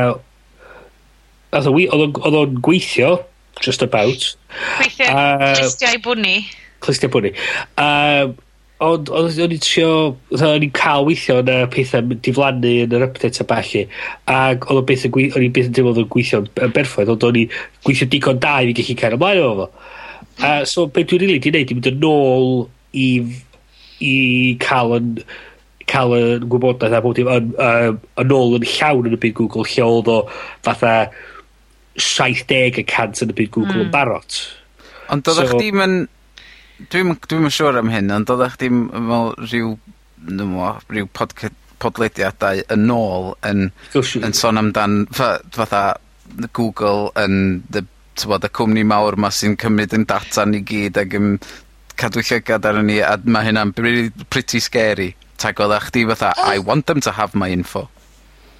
[1.53, 3.13] oedd o'n gweithio,
[3.62, 4.33] just about.
[4.81, 6.36] Gweithio, uh, clistiau bwni.
[6.83, 7.33] Clistiau bwni.
[7.81, 8.36] Um,
[8.85, 9.93] Ond oedd o'n i'n trio,
[10.29, 13.87] oedd o'n i'n cael weithio na pethau diflannu yn yr update a balli.
[14.29, 16.75] Ac oedd o'n beth yn gweithio, o'n i'n beth yn teimlo oedd o'n gweithio yn
[16.75, 17.55] berffaith, ond o'n i'n
[17.87, 19.69] gweithio digon da i fi gallu cael ymlaen efo fo.
[20.45, 22.51] A so be dwi'n rili di wneud, i mynd yn ôl
[22.93, 23.07] i,
[24.05, 24.13] i
[24.61, 25.09] cael yn,
[25.89, 29.35] cael y gwybodaeth a bod dim yn, yn, yn ôl yn llawn yn y byd
[29.39, 30.19] Google, lle oedd o
[30.67, 30.93] fatha
[31.97, 33.81] 70 y cant yn y byd Google mm.
[33.81, 33.95] yn hmm.
[33.95, 34.39] barot.
[35.09, 35.97] Ond doeddach so, chdi'm yn
[36.91, 39.71] dwi'n dwi'm siŵr am hyn, ond oeddech chdi'n fel rhyw,
[40.27, 45.83] dwi'n mo, rhyw podca- podlediadau yn ôl yn, oh, yn sôn amdan fa- fatha
[46.57, 47.83] Google yn the,
[48.17, 51.35] tywod, y cwmni mawr ma sy'n cymryd yn data ni gyd ac yn
[51.97, 55.13] cadw llygad ar ni a mae hynna'n pretty scary.
[55.37, 56.49] Tag oeddech chdi fatha, oh.
[56.49, 57.87] I want them to have my info.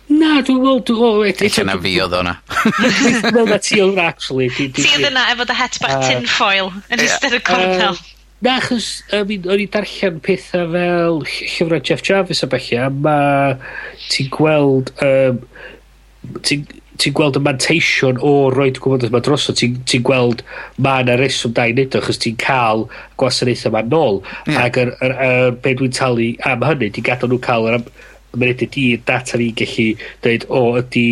[0.08, 1.48] Na, dwi'n meddwl, dwi'n meddwl...
[1.48, 2.38] Eich na fi oedd o'na.
[2.80, 4.48] Meddwl na ti oedd actually.
[4.56, 8.00] Ti oedd yna efo dy het bach tinfoil yn ystod y cornel.
[8.40, 12.88] Na, achos I mean, o'n i darllen pethau fel llyfrau Jeff Jarvis a bach ia,
[12.94, 13.56] mae
[14.08, 15.42] ti'n gweld, um,
[16.46, 16.68] ti'n
[16.98, 20.44] ti gweld y manteision o roed gwybodaeth yma droso, ti'n ti gweld
[20.82, 22.88] ma yna reswm da i wneud o, chos ti'n cael
[23.22, 24.22] gwasanaethau yma nôl.
[24.46, 24.64] Yeah.
[24.64, 27.82] Ac yr, yr, yr, be dwi'n talu am hynny, ti'n gadael nhw cael yr
[28.36, 29.88] ma'n edrych i data ni'n gallu
[30.24, 31.08] dweud, o ydy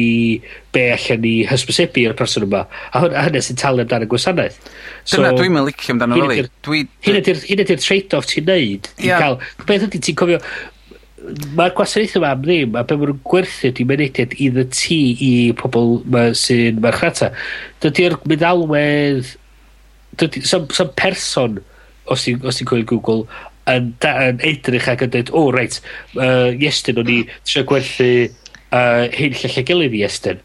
[0.75, 4.11] be' allan ni hysbysebu i'r person yma a hwn, a hynna sy'n talu amdano y
[4.11, 4.59] gwasanaeth.
[5.03, 6.45] So, Dyna dwi'n mynd licio amdano fel i.
[6.67, 6.85] Dwi...
[7.07, 8.89] Hyn ydy'r ydy trade-off ti'n neud.
[8.99, 9.23] Yeah.
[9.23, 10.41] Cael, beth ydy ti'n cofio
[11.57, 15.31] mae'r gwasanaeth yma am ddim a be maen nhw'n gwerthu di mynediad iddo ti i
[15.57, 17.31] pobl ma, sy'n marchnata
[17.81, 19.31] dydy'r meddalwedd
[20.19, 21.61] dydy, some, some person
[22.11, 23.23] os ti'n ti cofio Google
[23.71, 25.79] yn, da, yn edrych ac yn dweud, o, oh, reit,
[26.19, 30.41] uh, iestyn o'n i trio gwerthu uh, hyn lle gilydd i iestyn.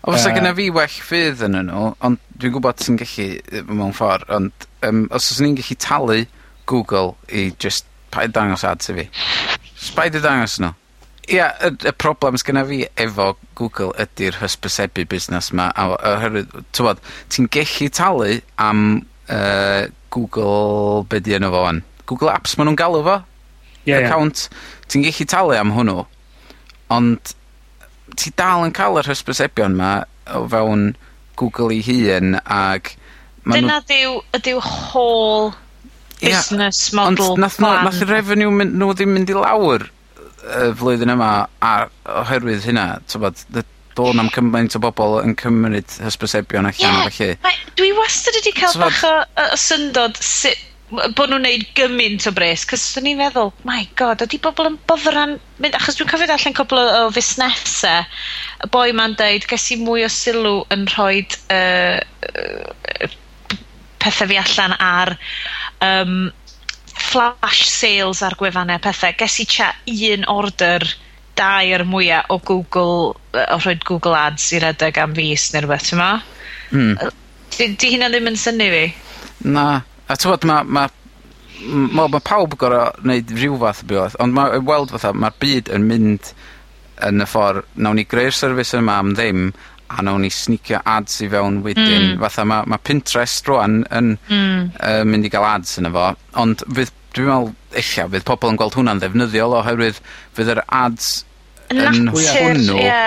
[0.00, 3.96] O, fysa uh, gyda fi well fydd yn nhw, ond dwi'n gwybod sy'n gallu mewn
[3.96, 6.20] ffordd, ond um, os oes ni'n gallu talu
[6.70, 9.08] Google i just paid dangos ads i fi.
[9.74, 10.72] Just paid i dangos nhw.
[11.30, 15.68] Ia, yeah, y, y problem sgyna fi efo Google ydy'r hysbysebu busnes ma.
[15.78, 18.80] A, oherwydd, ti'n ti'n gallu talu am
[19.28, 21.04] uh, Google...
[21.10, 21.82] Be 'di enw fo 'wan?
[22.10, 23.20] Google Apps ma' nhw'n galw fo.
[23.86, 23.98] Ie ie.
[24.00, 24.48] Account.
[24.90, 26.04] Ti'n gallu talu am hwnnw,
[26.90, 27.34] ond
[28.18, 29.92] ti dal yn cael yr hysbysebion 'ma
[30.34, 30.90] o fewn
[31.40, 32.92] Google i hun ag
[33.44, 33.62] ma' nw...
[33.62, 35.54] Dyna ydyw ydyw whole
[36.20, 39.86] business model ond nath nw, nath y revenue mynd, nhw ddim mynd i lawr
[40.40, 41.30] y flwyddyn yma
[41.62, 41.72] a
[42.20, 42.86] oherwydd hynna.
[43.08, 43.40] Tybod,
[44.00, 47.36] bod na'm cymaint o bobl yn cymryd hysbysebion allan a felly...
[47.36, 52.24] Ie, dwi wastad wedi cael so, bach o o syndod sut bod nhw'n neud gymaint
[52.26, 55.76] o bres, 'c'os o'n i'n meddwl, my God, ydy bobl yn boddran mynd...
[55.78, 58.08] Achos dwi'n cofio allan cobl o, o fusnesau,
[58.66, 61.22] y boi ma'n deud, ges i mwy o sylw yn rhoi
[61.54, 63.14] uh, uh,
[64.02, 65.14] pethau fi allan ar
[65.86, 66.16] um,
[67.10, 69.14] flash sales ar gwefannau pethau.
[69.22, 70.88] Ges i cha un order
[71.38, 75.90] dair mwyaf o Google, yy o rhoi Google Ads i redeg am fis ne' rwbeth
[75.90, 76.12] t'mo'?
[76.70, 76.94] Hmm.
[77.50, 78.84] 'di 'di hynna ddim yn syni fi.
[79.50, 79.66] Na,
[80.06, 80.88] a t'mod ma' ma'
[82.08, 85.88] ma' pawb gorau wneud rhyw fath o beth ond mae weld fatha mae'r byd yn
[85.88, 86.32] mynd
[87.08, 89.50] yn y ffordd, nawn ni greu'r service yma am ddim
[89.90, 92.12] a nawn ni snicio ads i fewn wedyn.
[92.12, 92.18] Mm.
[92.22, 94.14] Fatha mae ma' Pinterest rwan yn...
[94.28, 94.70] mm.
[94.78, 96.06] uh, mynd i gael ads yno fo,
[96.42, 100.02] ond fydd Dwi'n meddwl eich fydd pobl yn gweld hwnna'n ddefnyddiol oherwydd
[100.36, 101.12] fydd yr ads
[101.74, 102.76] yn hwnnw.
[102.82, 103.00] Ie.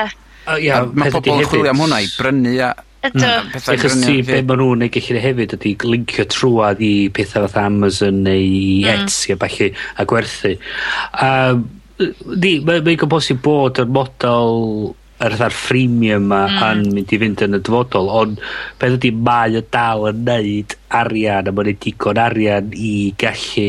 [0.59, 3.19] Ie, mae pobl yn chwilio am hwnna i brynu a Ydw.
[3.19, 3.49] Hmm.
[3.73, 8.21] Achos ti, be maen nhw'n ei gallu hefyd ydy linkio trwad i pethau fath Amazon
[8.23, 8.85] neu mm.
[8.93, 9.67] Etsy a falle
[9.99, 10.53] a gwerthu.
[11.19, 11.65] Um,
[11.99, 14.55] di, mae'n ma, ma bod yr model
[15.23, 16.63] yr fatha'r freemium ma mm.
[16.69, 18.41] yn mynd i fynd yn y dyfodol, ond
[18.81, 23.67] beth ydy mae o dal yn neud arian, a mae'n digon arian i gallu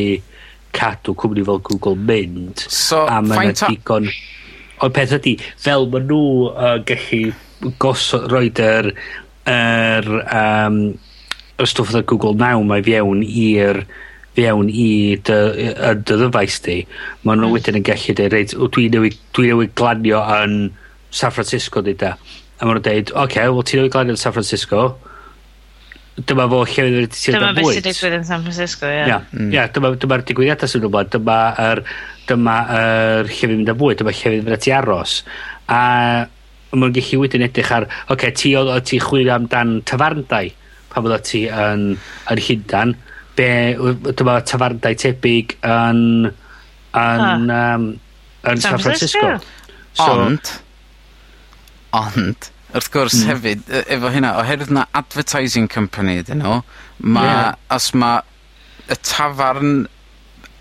[0.75, 2.65] cadw cwmni fel Google mynd.
[2.67, 4.09] So, a mae'n digon...
[4.83, 8.91] Ond peth ydy, fel maen nhw uh, gallu gosod, roed yr,
[9.47, 10.81] yr, um,
[11.55, 13.85] y stwff oedd Google Now mae fiewn i'r
[14.35, 14.89] fiewn i
[15.23, 15.37] dy,
[15.71, 16.81] y dyddyfais di,
[17.23, 17.55] maen nhw mm.
[17.55, 20.57] wedyn yn gallu dweud, reit, dwi newid, dwi newid glanio yn
[21.15, 22.15] San Francisco dweud da.
[22.59, 24.85] A maen nhw'n dweud, oce, okay, wel ti'n ei glanio yn San Francisco,
[26.15, 27.41] dyma fo lle wedi ti'n dweud.
[27.41, 28.99] Dyma beth sy'n digwydd yn San Francisco, ie.
[29.01, 29.07] Yeah.
[29.09, 29.49] Ia, mm.
[29.55, 31.83] yeah, dyma'r dyma digwyddiadau sy'n rhywbeth, dyma yr
[32.29, 35.17] dyma er, lle mynd â bwyd, dyma lle fydd ti aros.
[35.71, 35.81] A
[36.75, 40.51] mae'n gallu wedyn edrych ar, oce, okay, ti oedd ti chwilio amdan tafarndau
[40.91, 41.87] pan fydda ti yn,
[42.31, 42.95] yn Llundan,
[43.35, 43.49] be,
[44.11, 46.03] dyma tafarndau tebyg yn,
[46.99, 47.89] yn, um,
[48.51, 49.23] yn San Francisco.
[49.23, 49.63] San Francisco.
[49.95, 50.49] So, Ond,
[51.95, 53.27] Ond, wrth gwrs mm.
[53.31, 56.61] hefyd, e, efo hynna, oherwydd na advertising company ydyn nhw,
[56.99, 57.51] ma, yeah.
[57.75, 58.23] os mae
[58.91, 59.85] y tafarn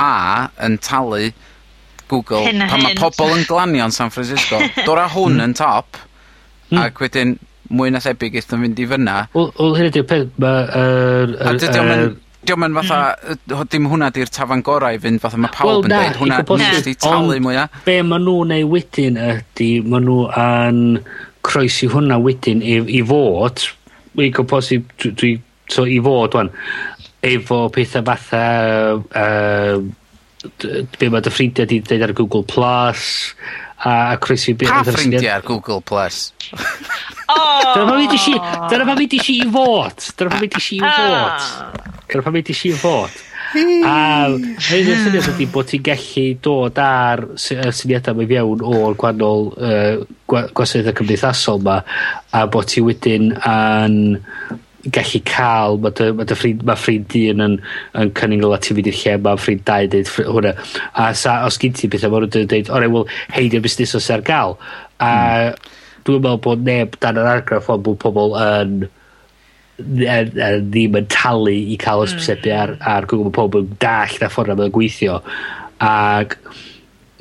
[0.01, 1.29] A yn talu
[2.11, 6.01] Google, hyn pan mae pobl yn glanio yn San Francisco, dora hwn yn top,
[6.71, 6.81] mm.
[6.83, 7.37] ac wedyn
[7.75, 9.17] mwy na thebyg eithaf fynd i fyna.
[9.35, 10.67] Wel, hyn ydy'r peth, mae...
[10.81, 13.01] Er, a dydy o'n diolch yn fatha,
[13.35, 13.63] mm.
[13.73, 16.59] dim hwnna di'r tafan gorau i fynd fatha mae pawb well, na, yn deud hwnna
[16.63, 17.81] nes di talu mwyaf.
[17.87, 20.83] Be maen nhw'n ei wedyn ydy, maen nhw yn
[21.45, 23.67] croesi hwnna wedyn i, i fod,
[24.21, 25.35] i gobosib, dwi, dwi,
[25.73, 26.53] so i fod wan,
[27.25, 28.47] efo pethau fatha,
[29.25, 29.79] uh,
[30.99, 33.05] be mae dy ffrindiau di dweud ar Google Plus,
[33.83, 34.55] a, a croesi...
[34.59, 36.33] Pa ffrindiau ar Google Plus?
[36.49, 40.11] Dyna pa Dyna pam si, dyna pa pam wedi si i fod.
[40.15, 40.89] Dyna pa pam wedi si ah.
[40.89, 41.79] i fod.
[42.09, 43.23] Dyna pa pam wedi si i fod.
[43.55, 43.95] A
[44.67, 50.03] hyn o'r syniad ydy bod ti'n gallu dod ar syniadau mae fiewn o'r gwannol uh,
[50.27, 51.77] gwasanaethau cymdeithasol ma
[52.35, 53.95] a bod ti wedyn yn
[54.93, 57.55] gallu cael, mae dy ma' dy ffrind ma' ffrind un yn
[58.01, 60.53] yn cynnig o ti i fynd i lle mae ffrind dau dweud ffri- hwnna.
[61.01, 63.95] A 'sa os gin ti bethau, mae nhw'n dweud, deud o rew wel heidio busnes
[63.97, 64.59] os ar gael.
[64.99, 65.73] A hmm.
[66.05, 68.85] dwi'n meddwl bod neb dan yr argraff 'on bod pobl yn
[69.79, 72.87] yn yn ddim yn talu i ca'l hysbysebu ar hmm.
[72.95, 73.31] ar Google.
[73.31, 75.19] mae pobl yn dall na ffordd mae o'n gweithio.
[75.85, 76.37] Ag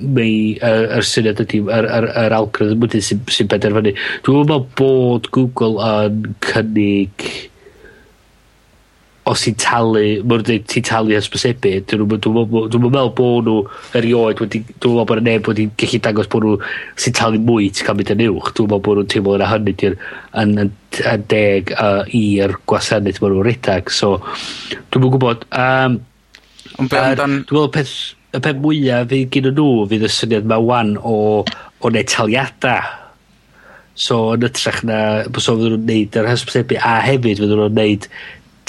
[0.04, 3.96] mei yy yr syniad ydy, yr yr yr algorithm wedyn sy'n sy, benderfynu.
[4.26, 7.28] Dwi'm yn me'wl bod Google yn cynnig
[9.26, 12.96] os ti'n talu, ma' dweud ti'n talu hysbysebu, 'dyn nw'm yn, dwi'm yn dwi'm yn
[12.96, 13.60] me'wl
[14.00, 16.56] erioed wedi, dwi'm yn bod 'na neb wedi gallu dangos bod nhw
[17.00, 18.50] sy'n talu mwy ti'n cael mynd yn uwch.
[18.58, 19.96] dwi'n meddwl bod nhw'n teimlo yna hynny 'di'r
[20.42, 20.74] yn yn
[21.14, 23.94] yn deg uh, i'r gwasanaeth ma' nhw'n redag.
[23.96, 24.18] So,
[24.92, 25.48] dwi'n yn gwbod.
[25.52, 26.02] Yym.
[26.80, 27.38] Ond be' amdan...
[27.48, 27.96] Dwi'n meddwl peth,
[28.34, 31.16] y peth mwyaf fydd gyda nhw fydd y syniad 'ma 'wan o
[31.84, 32.76] o neud taliada
[33.94, 35.00] So yn ytrach na,
[35.38, 38.08] so fydden nhw'n neud yr hysbysebu a hefyd fydden nhw'n neud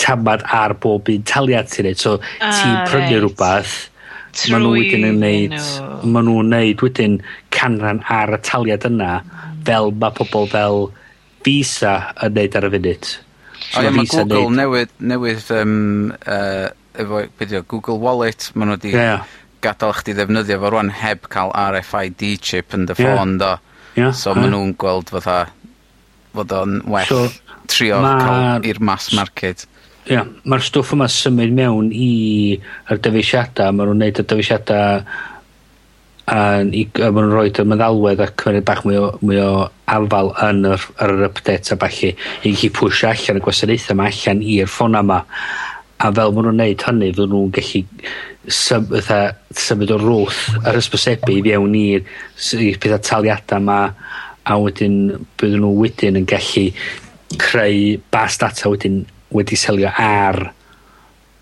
[0.00, 2.00] tamad ar bob un taliad ti'n neud.
[2.00, 3.24] So, ah, ti'n ah, prynu right.
[3.24, 3.74] rhywbeth,
[4.34, 4.52] Trwy...
[4.52, 5.56] maen nhw wedyn yn neud,
[6.02, 7.18] maen nhw'n neud wedyn
[7.54, 9.60] canran ar y taliad yna, hmm.
[9.68, 10.88] fel mae pobl fel
[11.44, 13.10] Visa yn neud ar y funud.
[13.64, 14.58] So, o, ie, mae Google neud...
[14.58, 15.76] newydd, newydd um,
[16.24, 16.68] uh,
[17.00, 19.28] efo, beth Google Wallet, maen nhw wedi yeah.
[19.64, 23.54] gadael chdi ddefnyddio fo rwan heb cael RFID chip yn dy ffôn, do.
[23.94, 24.14] Yeah.
[24.16, 25.44] So, maen nhw'n gweld fatha
[26.34, 27.28] fod o'n well so,
[27.70, 28.16] trio ma...
[28.18, 29.68] cael i'r mass market.
[30.12, 30.24] Ia.
[30.44, 32.08] mae'r stwff yma symud mewn i
[32.92, 35.04] yr dyfeisiadau, Ma' nhw'n neud y dyfeisiadau
[36.34, 39.48] yn i a ma' nhw'n rhoi y meddalwedd a cymryd bach mwy o mwy o
[39.92, 44.06] afal yn yr ar yr update a ballu i gellu pwsio allan y gwasanaethau yma
[44.10, 45.22] allan i'r ffona yma
[46.04, 47.82] A fel ma' nhw'n neud hynny fydden nhw'n gallu
[48.52, 49.20] sym- fatha
[49.64, 52.02] symud o rwth yr hysbysebu i fewn i'r
[52.36, 53.78] s- i'r petha taliada 'ma
[54.44, 54.98] a wedyn
[55.40, 56.66] bydden nhw wedyn yn gallu
[57.40, 58.98] creu bas data wedyn
[59.34, 60.40] wedi selio ar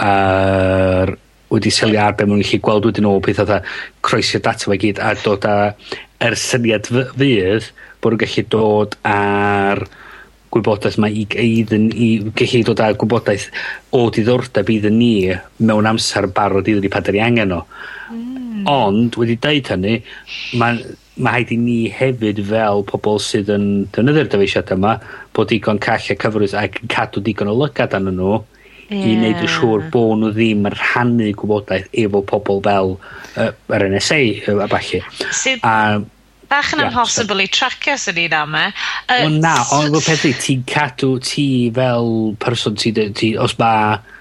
[0.02, 1.16] ar
[1.52, 3.72] wedi selio ar be maen nhw'n gallu gweld wedyn o beth oedd
[4.04, 5.56] croesio data fe gyd a dod â
[6.22, 7.68] er syniad fydd
[8.02, 9.84] bod nhw'n gallu dod ar
[10.52, 11.26] gwybodaeth mae i
[11.62, 13.48] iddyn i gallu dod â gwybodaeth
[13.96, 15.14] o diddordeb iddyn ni
[15.64, 17.62] mewn amser barod iddyn ni pan 'da ni angen o.
[18.12, 18.66] Mm.
[18.68, 19.94] Ond wedi deud hynny,
[20.60, 20.82] ma'n
[21.16, 24.94] ma' haid i ni hefyd fel pobl sydd yn defnyddio'r dyfeisiad yma
[25.36, 28.40] bod digon call a cyfrwys ac yn cadw digon o lygad arnyn nw...
[28.92, 29.02] Ie.
[29.08, 32.96] ...i neud yn siŵr bod nhw ddim yn rhannu gwybodaeth efo pobl fel
[33.36, 35.02] yy yr En Ess yy a falle.
[35.36, 35.76] Sydd a,
[36.52, 38.66] bach yn amhosibl i tracio sy'n ni'n am e.
[39.06, 41.46] Uh, Wel na, ond fel peth i, ti'n cadw ti
[41.76, 43.72] fel person, ti, ti, os ma...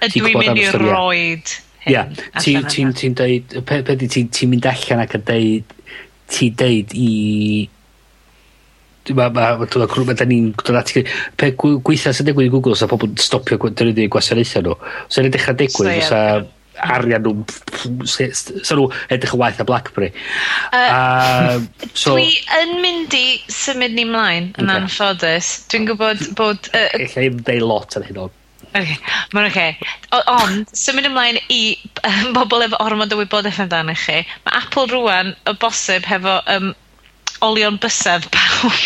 [0.07, 2.05] Ydw i'n mynd i roed Ia,
[2.37, 5.77] ti'n ti, ti, ti deud, peth i ti'n mynd allan ac yn deud
[6.31, 7.11] ti deud i
[9.11, 12.53] ma' ma' ma, cw- ma' da ni'n dod at pe' gw- gwaetha sa'n digwydd i
[12.53, 14.75] Google 'sa pobol stopio gwe- defnyddio 'u gwasanaetha nw.
[15.07, 16.19] 'Sa hynny'n dechra digwydd fysa
[16.81, 17.41] arian nw'n
[18.07, 20.11] se- nhw 'sa nw edrych yn waith a BlackBerry.
[20.77, 21.57] A
[21.93, 22.13] so...
[22.15, 22.29] Dwi
[22.61, 25.55] yn mynd i symud ni mlaen yn anffodus.
[25.73, 28.29] Dwi'n gwybod bod uh, Ella 'im deu lot ar hyn o
[28.71, 28.97] Okay.
[29.33, 29.67] Mae'n oce.
[29.75, 30.23] Okay.
[30.31, 31.61] Ond, symud ymlaen i
[32.35, 34.21] bobl efo ormod o wybodaeth amdano chi.
[34.45, 36.73] Mae Apple rwan o bosib hefo um,
[37.45, 38.83] olion bysedd pawb.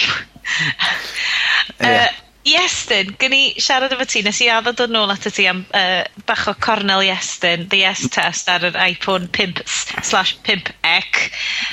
[1.79, 2.07] yeah.
[2.07, 5.63] uh, Iestyn, gyn i siarad efo ti, nes i addo dod nôl ato ti am
[5.73, 9.63] uh, bach o Cornel Iestyn, the Yes test ar yr iPhone 5
[10.05, 11.23] slash 5ec.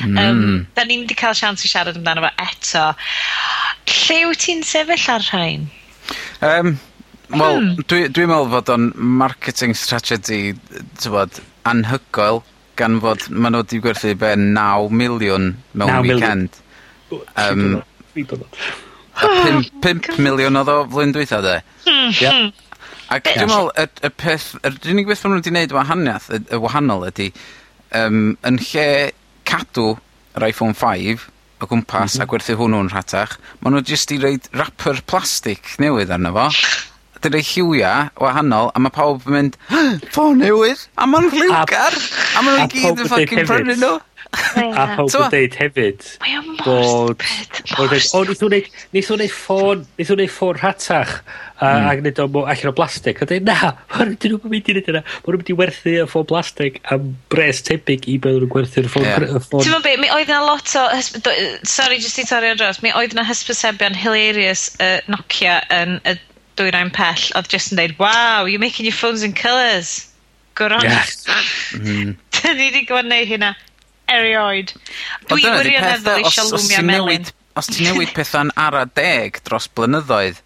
[0.07, 0.17] Mm.
[0.23, 2.87] Um, da ni'n wedi cael siawns i siarad amdano fo eto.
[3.93, 5.69] Lle wyt ti'n sefyll ar rhain?
[6.41, 6.79] Um,
[7.33, 8.89] Wel, dwi dwi meddwl fod o'n
[9.21, 10.53] marketing strategy
[11.01, 12.43] t'wod anhygoel
[12.81, 15.89] gan fod maen nhw wedi gwerthu be' 9 miliwn mewn...
[15.89, 16.11] 9 miliwn.
[16.11, 16.61] ...weekend.
[17.13, 17.83] Yym.
[19.13, 19.29] A
[19.85, 21.57] 5 miliwn oedd o flwyddyn dwytha 'de?
[21.87, 22.53] Hmm.
[23.13, 26.41] Ac dwi'n meddwl, y y peth yr unig beth maen nhw wedi gwneud wahaniath yy
[26.49, 27.29] y wahanol ydy,
[27.99, 28.89] um, yn lle
[29.49, 29.93] cadw
[30.37, 31.29] yr Iphone 5
[31.63, 36.33] o gwmpas a gwerthu hwnnw'n rhatach, maen nhw jyst i reid wrapyr plastic newydd arno
[36.37, 36.49] fo.
[37.23, 39.59] 'di roi lliwia' wahanol, a mae pawb yn mynd
[40.13, 41.99] ffôn newydd, a ma'n lliwgar,
[42.37, 43.99] a mae'n nw i gyd yn ffycin prynu nhw.
[44.33, 46.05] A pawb yn deud hefyd
[46.65, 47.25] bod...
[47.77, 51.19] O neith nw neud ffôn, neith nw neud ffôn rhatach
[51.63, 51.89] a, mm.
[51.91, 53.21] a gwneud o allan o blastig.
[53.21, 55.05] A dweud, na, maen nhw'n nhw'n mynd i wneud yna.
[55.05, 58.91] Maen nhw'n mynd i werthu y ffôn blastig am bres tebyg i beth nhw'n gwerthu'r
[58.95, 59.09] ffôn.
[59.11, 59.39] Yeah.
[59.45, 59.67] ffôn.
[59.69, 60.89] Ti'n be, mi oedd yna lot o...
[61.69, 62.81] Sorry, jyst i torri o dros.
[62.85, 66.17] Mi oedd yna hysbysebion hilarious uh, Nokia yn y
[66.59, 70.09] dwyrain pell, oedd just yn dweud, wow, you're making your phones in colours.
[70.55, 70.85] Good on.
[70.85, 71.25] Yes.
[71.73, 71.87] Mm-hmm.
[72.09, 72.17] mm.
[72.39, 73.53] Dyn ni wedi gwneud neud hynna
[74.13, 74.75] erioed.
[75.31, 77.31] Dwi wirioneddol eisiau lwmio melyn.
[77.59, 80.39] Os ti'n newid pethau'n ara deg dros blynyddoedd,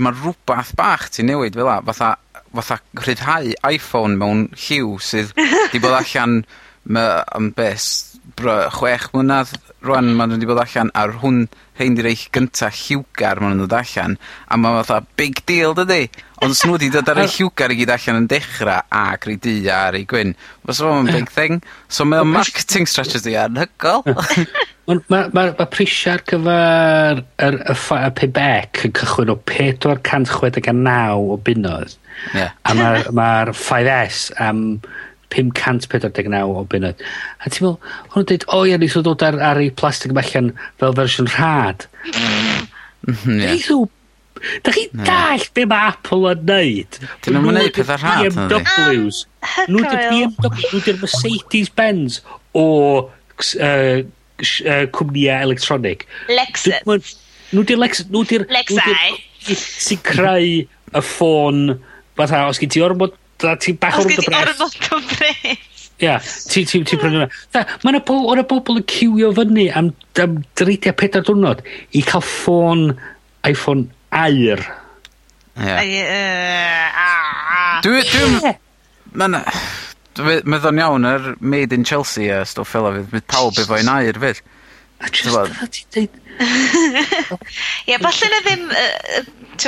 [0.00, 2.14] mae rhywbeth bach ti'n newid fel la, fatha,
[2.56, 5.34] fatha rhyddhau iPhone mewn lliw sydd
[5.72, 6.40] di bod allan
[6.96, 9.52] am beth bro, chwech mlynadd
[9.84, 11.44] rwan maen nhw wedi bod allan ar hwn
[11.78, 14.16] rhein 'di rei gynta lliwgar ma' nw'n dod allan
[14.48, 16.06] a ma' fatha big deal dydy
[16.44, 19.38] Ond os nw 'di dod ar rei lliwgar i gyd allan yn dechrau ag rei
[19.40, 20.34] du a rei gwyn
[20.66, 21.62] fysa fo'n big thing.
[21.88, 24.02] So mae o'n marketing strategy anhygol.
[24.90, 29.38] Ond ma' ma' ma' prisia ar gyfer yr y ffa y pebec yn cychwyn o
[29.48, 31.96] pedwar cant chwedeg a naw o bunnoedd.
[32.34, 32.48] Ie.
[32.50, 34.64] A mae'r ma 5S am
[35.34, 37.02] pum cant pedwar deg naw o bunnoedd.
[37.42, 39.74] A ti'n meddwl, o'n nhw'n dweud, o oh, ia, neith o ddod ar, ar ei
[39.74, 41.88] plastig allan fel fersiwn rhad.
[42.06, 43.52] Mhm, yeah.
[43.52, 43.70] Neith
[44.64, 46.98] Da chi dall be mae Apple yn neud?
[47.24, 48.34] Dyn nhw'n neud pethau rhad.
[48.34, 49.24] BMWs.
[49.70, 52.18] Nhw di'r BMW, nhw di'r Mercedes-Benz
[52.60, 52.66] o
[53.06, 53.98] uh,
[54.98, 56.06] cwmnïau electronic.
[56.28, 57.14] Lexus.
[57.54, 58.10] Nhw di'r Lexus.
[58.12, 58.46] Nhw di'r...
[58.52, 59.10] Lexai.
[59.48, 61.66] Sy'n creu y ffôn...
[62.14, 64.64] Fatha, os gen ti ormod Da ti bach o'r breth.
[64.64, 65.70] Os gyd
[66.02, 66.18] Ia,
[66.50, 67.28] ti, ti, ti prynu hwnna.
[67.84, 68.16] Mae yna bo,
[68.50, 71.62] bobl yn cywio fyny am, am dreidia pedair diwrnod
[71.94, 72.88] i cael ffôn
[73.46, 74.64] iPhone air.
[75.54, 75.78] Ia.
[77.86, 78.10] Dwi'n...
[78.10, 78.58] Dwi'n...
[79.14, 79.38] Mae'n...
[80.14, 83.08] Mae'n iawn yr Made in Chelsea a stwff fel fydd.
[83.14, 84.42] Bydd pawb efo'n air fydd.
[85.04, 86.20] A just fel ti'n deud...
[87.90, 89.18] Ie, falle na ddim uh,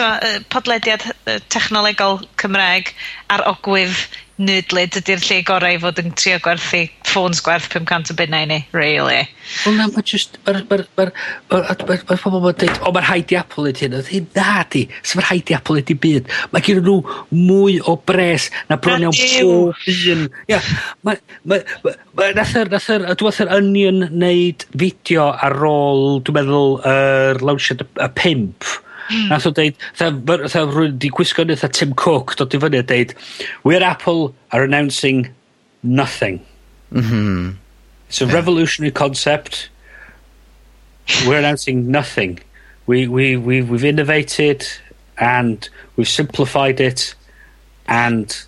[0.03, 2.95] uh, podlediad uh, technolegol Cymraeg
[3.33, 4.07] ar ogwydd
[4.41, 6.83] nerdlyd ydy'r lle gorau i fod yn trio gwerthu
[7.17, 9.25] ffôns gwerth 500 o bunnau ni, really.
[9.65, 11.07] Wel, na, mae just, mae'r ma, ma,
[11.49, 13.97] ma, ma, ma pobl yn dweud, o, mae'r haid i Apple ydy hyn.
[13.97, 16.33] Oedd hi'n na di, sef mae'r haid i Apple ydy byd.
[16.53, 16.97] Mae gen nhw
[17.33, 20.27] mwy o bres na bron iawn pob un.
[20.53, 20.61] Ia,
[22.37, 27.41] nath yr, nath yr, dwi'n meddwl yr Onion wneud fideo ar ôl, dwi'n meddwl, yr
[27.41, 28.69] uh, launchad y pimp.
[29.07, 29.31] Mm.
[29.31, 33.15] Nath o deud, tha rwy'n di gwisgo ni, Tim Cook, dod i fyny a deud,
[33.65, 35.29] we're Apple are announcing
[35.87, 36.43] nothing.
[36.93, 37.53] Mm-hmm.
[38.09, 38.35] It's a yeah.
[38.35, 39.71] revolutionary concept.
[41.27, 42.41] We're announcing nothing.
[42.87, 44.67] We, we, we, we've innovated
[45.19, 47.15] and we've simplified it
[47.87, 48.47] and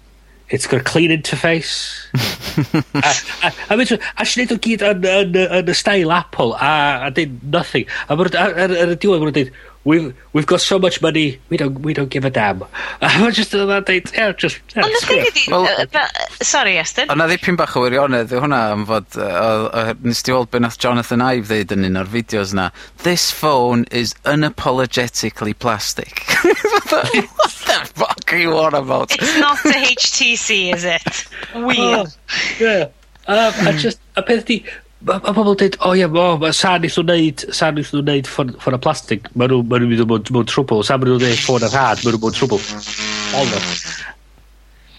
[0.50, 2.06] it's got a clean interface.
[2.94, 3.86] I, I, I mean,
[4.16, 7.86] actually, to get an, an, an, style Apple, I, I did nothing.
[8.08, 9.52] I, I, I, I do what I did.
[9.84, 12.62] we've we've got so much money, we don't we don't give a damn.
[13.00, 16.44] A ma' just yn dweud, yeah, just, yeah, Ond ydych chi wedi...
[16.44, 17.10] Sorry, Estyn.
[17.12, 19.16] O'na ddipyn bach o wirionedd hwnna am fod...
[19.16, 22.68] Uh, nes ti weld be nath Jonathan Ive ddeud yn un o'r fideos na.
[23.04, 26.24] This phone is unapologetically plastic.
[26.88, 29.12] What the fuck are you on about?
[29.12, 31.02] It's not the HTC, is it?
[31.54, 31.78] Ah, Weird.
[31.80, 32.06] Oh,
[32.60, 32.88] yeah.
[33.26, 34.64] Um, a just, a peth di,
[35.06, 38.26] Mae ma pobl dweud, o oh, ie, yeah, oh, sa'n eithaf wneud, sa'n eithaf wneud
[38.26, 39.28] ffôn y plastig.
[39.38, 40.82] Mae nhw'n ma nhw mynd mewn, mewn trwbl.
[40.86, 42.64] Sa'n mynd nhw'n dweud ffôn ar had, mae nhw'n mewn trwbl.
[43.38, 43.54] Ond,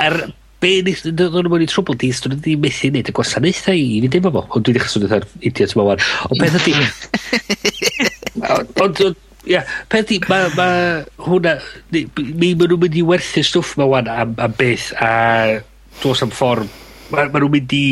[0.06, 0.18] er,
[0.64, 4.00] be wnaethon nhw mewn i trwbl di, dyn nhw wedi methu wneud y gwasanaethau i
[4.06, 4.48] fynd efo fo.
[4.48, 6.08] Ond dwi'n dechrau swnio ar idiot yma wan.
[6.30, 6.76] Ond peth ydy...
[8.86, 9.06] Ond,
[9.52, 10.74] ia, peth ydy, mae ma
[11.28, 11.58] hwnna...
[11.92, 15.60] Mi, mae nhw'n mynd i werthu stwff yma wan am, am beth, a
[16.00, 16.72] dos am ffordd
[17.12, 17.84] ma' ma' nhw'n mynd i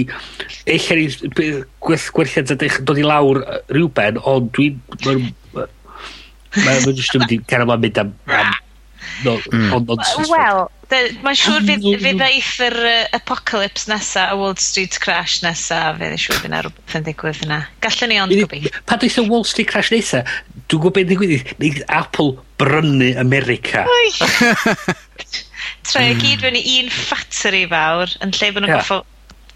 [0.69, 3.91] eich ryw gwerth, gwerthiant gwelliant a dech- dod i lawr yy ryw
[4.33, 5.67] ond dwi'n ma' nw'n ma'
[6.63, 8.55] ma' nw jyst yn mynd i cael yma mynd am am
[9.23, 9.73] no- mm.
[9.73, 10.31] ond nonsense.
[10.31, 15.39] Wel, de- mae'n siŵr fydd, fydd eith yr uh, apocalypse nesa, a Wall Street crash
[15.45, 17.61] nesa, fydd yn siŵr fydd yna rhywbeth yn digwydd yna.
[17.85, 18.73] Gallwn ni ond gobeithio.
[18.89, 20.23] Pa dweud y Wall Street crash nesa,
[20.67, 23.85] dwi'n gwybod beth ddigwydd neith Apple brynu America.
[25.91, 26.23] troi mm.
[26.23, 28.83] gyd fyny un ffatri fawr, yn lle bod nhw'n yeah.
[28.83, 29.03] goffo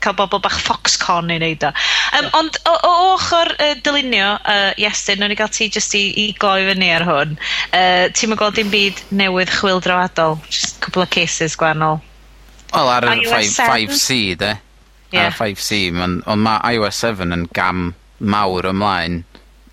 [0.01, 1.71] cael bobl bach Foxconn i wneud o.
[1.71, 2.37] Um, yeah.
[2.39, 6.25] Ond o, o ochr uh, dylunio, uh, Iestyn, nhw'n i gael ti jyst i, i
[6.41, 7.37] gloi fyny ar hwn.
[7.69, 12.01] Uh, Ti'n mynd gweld dim byd newydd chwildroadol, just a couple of cases gwahanol.
[12.71, 14.55] Wel, ar y 5C, de?
[15.11, 15.27] Yeah.
[15.27, 19.21] Ar 5C, ond mae iOS 7 yn gam mawr ymlaen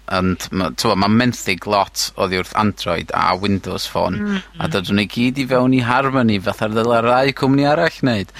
[0.08, 4.16] Ond ma, ma menthyg lot oddi wrth Android a Windows Phone.
[4.16, 4.62] Mm -hmm.
[4.64, 8.32] A dydyn ni gyd i fewn i Harmony, fath ar ddylarau cwmni arall wneud.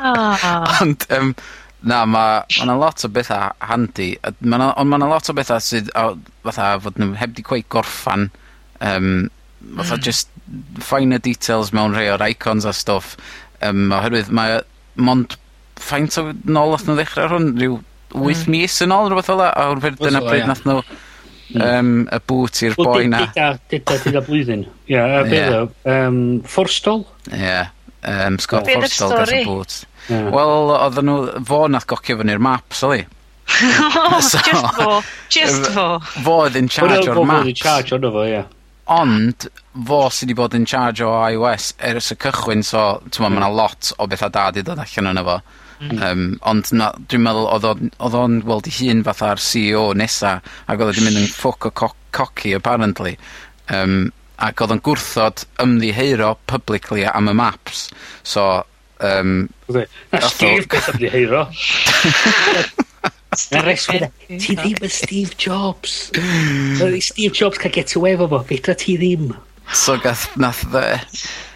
[0.00, 0.78] ah.
[0.80, 1.34] Ond, um,
[1.82, 4.16] na, mae ma yna lot o bethau handi.
[4.40, 7.42] Ma na, ond mae yna lot o bethau sydd, o, fatha, fod nhw heb di
[7.42, 8.30] cweith gorffan.
[8.80, 9.30] Um,
[9.76, 10.02] fatha, mm.
[10.02, 10.28] just
[10.80, 13.16] fine details mewn rhai o'r icons a stuff.
[13.60, 14.60] Um, oherwydd, mae
[14.96, 15.36] mond
[15.80, 17.80] faint o nôl oedd nhw ddechrau hwn, rhyw
[18.10, 18.50] 8 mm.
[18.52, 20.80] mis yn ôl, rhywbeth ola, a o'r fyrdd dyna bryd nath nhw
[21.66, 23.24] um, y bwt i'r boi na.
[23.34, 24.66] Dyda, dyda blwyddyn.
[24.90, 27.04] Ia, a beth um, Forstol?
[27.30, 27.56] Ie,
[28.02, 29.80] um, Scott Forstol gath y bwt.
[30.10, 33.08] Wel, oedden nhw, fo nath gocio fyny'r maps, oedd
[33.50, 35.00] just fo,
[35.32, 35.86] just fo.
[36.22, 37.34] Fo oedd yn charge o'r maps.
[37.34, 38.42] Fo oedd yn charge o'n fo, ie
[38.90, 39.46] ond
[39.86, 43.38] fo sydd wedi bod yn charge o iOS ers y cychwyn, so ti'n mm.
[43.38, 45.36] mae lot o bethau da wedi dod allan yna fo.
[45.80, 50.34] Um, ond na, dwi'n meddwl oedd o'n weld ei hun fatha'r CEO nesa
[50.68, 53.14] ac oedd o'n mynd yn ffwc o co coci apparently.
[53.72, 54.10] Um,
[54.40, 57.88] ac oedd o'n gwrthod ymddiheuro publicly am y maps.
[58.22, 58.64] So,
[59.00, 59.48] um,
[60.12, 61.46] Na Steve beth ymddiheuro.
[64.42, 66.10] Ti ddim yn Steve Jobs.
[67.06, 69.30] Steve Jobs cael get away fo fo, beth ti ddim.
[69.76, 70.98] So gath, nath dde,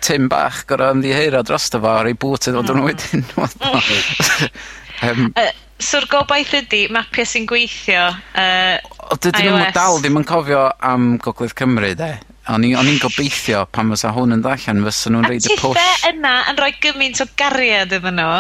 [0.05, 2.87] Tim bach gorau ymddiheuro dy fo ar ei bwt iddo fod yn mm.
[2.89, 3.25] wedyn.
[5.09, 5.53] um, uh,
[5.85, 8.77] So'r gobaith ydy, mapiau sy'n gweithio uh,
[9.09, 9.73] o, dydyn iOS.
[9.75, 12.13] Dal ddim yn cofio am Gogledd Cymru, de.
[12.53, 15.81] O'n i'n gobeithio pan fysa hwn yn ddallan, fysa nhw'n reid y push.
[15.81, 18.37] A tithau yna yn rhoi gymaint o gariad iddyn nhw.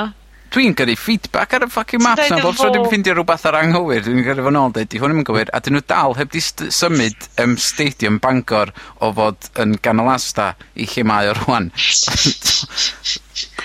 [0.55, 4.05] Dwi'n gyrru feedback ar y ffycin maps 'na bob tro dwi'n ffindio rhywbeth ar anghywir
[4.07, 6.30] dwi'n gyrru fo nôl deud 'di hwn 'im yn gywir, a 'dyn nhw dal heb
[6.30, 8.70] 'di st- symud yym stadium Bangor
[9.01, 11.72] o fod yn ganol asta i lle mae o rwan.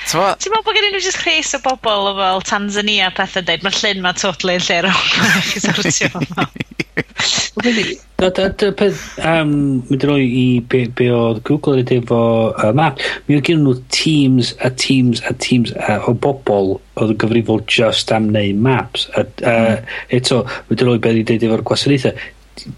[0.09, 3.77] Ti'n meddwl bod gen nhw jyst rhes o bobl o fel Tanzania pethau dweud, mae'r
[3.77, 5.05] llyn ma totally yn lle rong.
[8.19, 8.47] Na, da
[8.79, 9.51] peth, um,
[9.89, 13.61] mynd yn ôl i be, be oedd Google yn efo uh, map, mi oedd gen
[13.65, 18.57] nhw teams a teams a teams uh, o bobl oedd yn gyfrifol just am neu
[18.57, 19.05] maps.
[19.13, 19.95] A, uh, mm.
[20.17, 20.41] Eto,
[20.71, 22.27] mynd yn ôl beth i dweud efo'r gwasanaethau,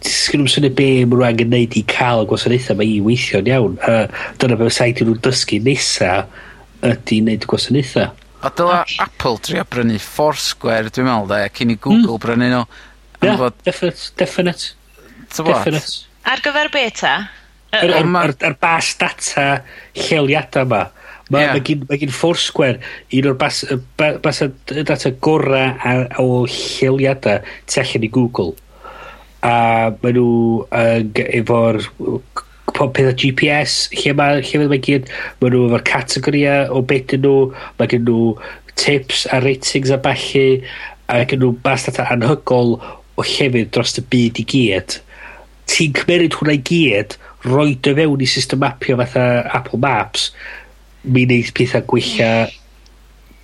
[0.06, 3.52] sgyn nhw'n syniad be mae nhw angen neud i cael y gwasanaethau mae i weithio'n
[3.56, 3.80] iawn.
[3.88, 4.06] Uh,
[4.44, 6.50] dyna beth saith nhw'n dysgu nesaf
[6.86, 8.12] ydy wneud gwasanaethau.
[8.42, 12.24] A dyla Apple trio brynu Foursquare, dwi'n meddwl, da, cyn i Google mm.
[12.26, 12.64] brynu nhw.
[12.66, 13.54] Ie, Yeah, bod...
[13.64, 14.12] definite.
[14.18, 14.74] Definite.
[15.30, 16.08] definite.
[16.26, 17.14] Ar gyfer beta?
[17.72, 19.46] Ar, ar, ar, ar bas data
[19.96, 20.82] lleoliadau yma.
[21.32, 21.54] Mae yeah.
[21.56, 22.82] ma gen, ma gen Foursquare
[23.16, 23.62] un o'r bas,
[23.98, 28.58] bas data gorau o lleoliadau tu allan i Google.
[29.46, 29.54] A
[30.02, 30.66] maen nhw
[31.40, 31.80] efo'r
[32.82, 35.10] pob peth o GPS lle mae lle mae gyd.
[35.42, 37.36] mae nhw efo'r categoria o beth nhw
[37.78, 38.34] mae gen nhw
[38.82, 40.64] tips a ratings a ballu,
[41.12, 44.98] a gen nhw bas data anhygol o llefydd dros y byd i gyd.
[45.70, 47.16] Ti'n cymeryd hwnna i gyd,
[47.46, 50.32] roi dy fewn i system mapio fatha Apple Maps,
[51.04, 52.50] mi wneud pethau gwella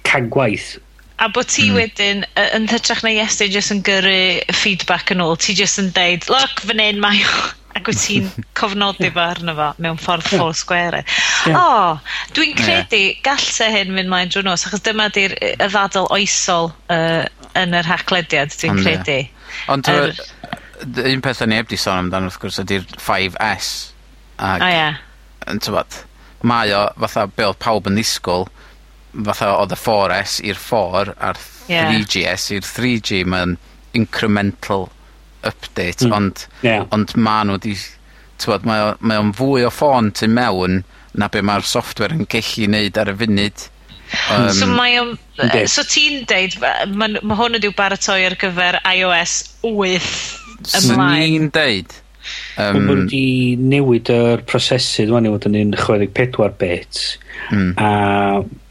[0.07, 0.77] can gwaith.
[1.17, 1.77] A bod ti mm.
[1.77, 4.17] wedyn, yn hytrach na yes, jyst yn gyrru
[4.53, 7.37] feedback yn ôl, ti jyst yn deud, look, fan hyn mae o
[7.77, 8.27] ac wyt ti'n
[8.59, 11.03] cofnodi fo arno fo mewn ffordd ffôl sgwere.
[11.51, 13.21] O, oh, dwi'n credu yeah.
[13.25, 17.23] gallse hyn mynd mae'n drwy nos, achos dyma di'r y ddadl oesol uh,
[17.57, 19.19] yn yr haclediad, dwi'n credu.
[19.73, 20.17] Ond er...
[21.07, 23.71] un peth o'n i ebdi sôn amdano, wrth gwrs, ydy'r 5S.
[24.37, 24.89] Ag, o, ie.
[25.51, 26.01] Yn tybod,
[26.47, 28.45] mae o, fatha, be oedd pawb yn ddisgwyl,
[29.29, 33.57] fatha oedd y 4S i'r 4 a'r 3GS i'r 3G, mae'n
[33.97, 34.87] incremental
[35.49, 36.13] update, mm.
[36.17, 36.85] ond, yeah.
[36.95, 37.77] ond ma nhw wedi...
[38.37, 40.83] Tywod, mae mae o'n fwy o ffôn tu mewn
[41.17, 43.63] na be mae'r software yn gallu wneud ar y funud.
[44.29, 45.15] Um, so mae o'n...
[45.71, 46.57] So ti'n deud,
[46.93, 50.75] mae ma hwn ydyw baratoi ar gyfer iOS 8 ymlaen.
[50.83, 52.03] So ni'n deud...
[52.57, 57.01] Um, Mae wedi newid yr prosesu dwi'n i fod yn 64 bit
[57.53, 57.69] mm.
[57.79, 57.91] a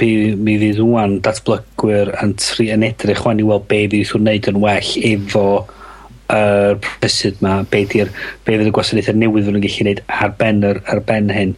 [0.03, 4.61] mi fydd wwan datblygwyr yn, tri, yn edrych wwan i weld be fydd wneud yn
[4.61, 5.47] well efo
[6.33, 8.11] yr prosesydd 'ma be' 'di'r
[8.47, 11.55] be' fydd y gwasanaethau newydd fydd yn gallu gwneud ar ben ar, ar ben hyn.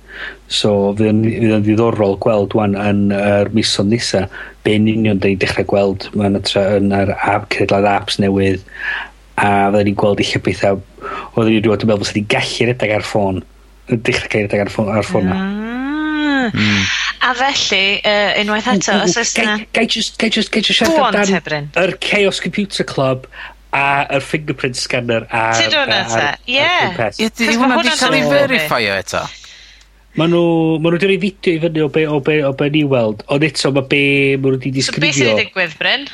[0.53, 4.27] So fydd yn fydd o'n ddiddorol gweld 'wan yn yr misoedd nesa
[4.67, 8.21] be' yn union 'dyn ni dechrau gweld yn y tra yn yr app, cynhadledd apps
[8.21, 8.65] newydd
[9.39, 10.83] a fydden ni'n gweld eich bethau,
[11.37, 13.45] oedden ni'n rhywbeth yn meddwl fysa ni'n gallu redag ar ffôn
[13.89, 16.51] yn dechra ca'l redeg ar ffôn ar ffôn Ah.
[16.53, 16.85] Mm.
[17.21, 19.57] A felly, uh, unwaith eto, os oes yna...
[19.75, 21.27] Gai just, gai just, gai just siarad amdan...
[21.27, 21.67] Go on, Tebrin.
[21.77, 23.27] ...yr Chaos Computer Club
[23.77, 25.43] a yr fingerprint scanner a...
[25.59, 26.25] Tyd dwi'n eto?
[26.49, 27.27] Ie.
[27.27, 29.25] Ydy hwnna di cael ei verifio eto?
[30.19, 32.83] Ma nhw, ma nhw wedi fideo i fyny o be, o be, o be ni
[32.89, 34.05] weld, ond eto mae be
[34.39, 35.13] ma nhw wedi disgrifio.
[35.13, 36.09] So beth sy'n digwydd, Bryn?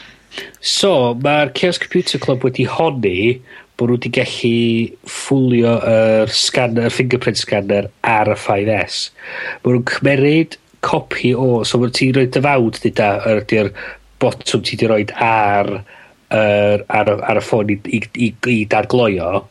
[0.58, 0.90] So,
[1.22, 3.38] mae'r Chaos Computer Club wedi honni
[3.78, 4.58] bod nhw wedi gallu
[5.10, 9.00] ffwlio yr scanner, fingerprint scanner ar y 5S.
[9.62, 13.72] Mae nhw'n cymeryd copi o, so mae ti'n rhoi dyfawd dyda, ydy'r
[14.22, 15.70] botwm ti wedi rhoi ar
[16.32, 19.44] ar, ar, ar y ffôn i, i, i, i dargloio,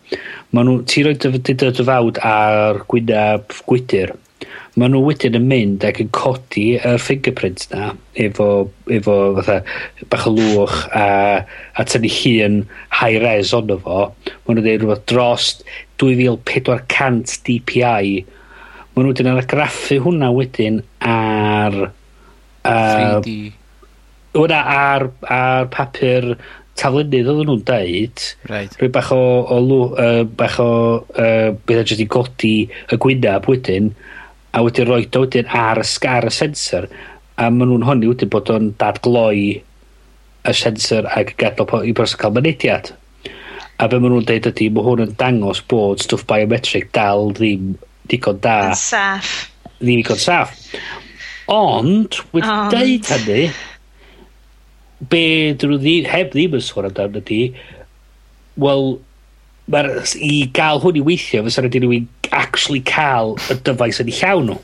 [0.54, 4.16] ma nhw, ti roi dy, dyfawd ar gwynaf gwydyr,
[4.80, 8.48] ma nhw wedyn yn mynd ac yn codi yr fingerprint na efo,
[8.90, 9.60] efo fatha,
[10.10, 11.06] bach o lwch a,
[11.78, 12.56] a tynnu llun
[12.98, 14.08] high res ond fo.
[14.10, 15.62] Ma nhw'n dweud rhywbeth drost
[16.02, 18.16] 2400 DPI.
[18.94, 21.78] Ma nhw wedyn yn argraffu hwnna wedyn ar...
[22.64, 23.38] Uh, 3D.
[24.34, 26.32] Hwnna ar, ar papur
[26.80, 28.24] taflunydd oedden nhw'n deud...
[28.50, 28.74] Right.
[28.80, 29.22] ...rhyw bach o
[29.54, 30.70] o lw- uh, bach o
[31.04, 33.92] uh, beth o jyst 'di godi y gwynaf wedyn
[34.54, 36.90] a wedyn roid o wedyn ar y sg- ar y sensor
[37.38, 39.46] a maen nhw'n honni wedyn bod o'n dadgloi
[40.44, 42.92] y sensor ag gadael po- i person cael mynediad.
[43.82, 47.74] A be' maen nhw'n deud ydy, mae hwn yn dangos bod stwff biometric dal ddim
[48.12, 48.58] digon da.
[48.74, 49.32] Yn saff.
[49.80, 50.54] Ddim digon saff.
[51.54, 53.48] Ond, wedi deud hynny
[55.10, 57.40] be dyn nhw ddim, heb ddim yn sôn amdano ydy,
[58.62, 58.96] wel,
[59.74, 59.90] mae'r,
[60.20, 64.18] i gael hwn i weithio, fysa rhaid i rhywun actually cael y dyfais yn ei
[64.20, 64.60] llawn nhw.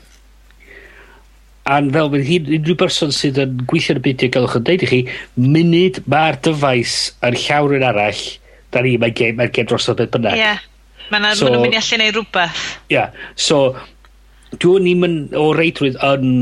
[1.70, 4.58] A fel bydd hyn, unrhyw berson sydd yn gweithio yn y byd i gael o'ch
[4.58, 5.00] yn deud i chi,
[5.38, 8.24] munud mae'r dyfais yn llawn yn arall,
[8.74, 10.38] da ni, mae'r gem, mae gem dros o beth bynnag.
[10.38, 10.66] Ie, yeah.
[11.12, 12.66] mae'n so, mynd i allu neud rhywbeth.
[12.88, 13.14] Ie, yeah.
[13.38, 13.62] so,
[14.58, 16.34] dwi'n ni'n mynd o reidrwydd yn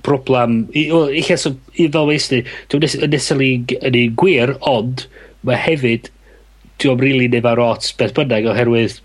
[0.00, 4.56] broblem, eich wel so i fel west di dwi'm nes- yn necessarily yn un gwir
[4.72, 5.06] ond
[5.46, 6.08] mae hefyd
[6.78, 8.98] 'di o'm rili'n efo'r ots beth bynnag oherwydd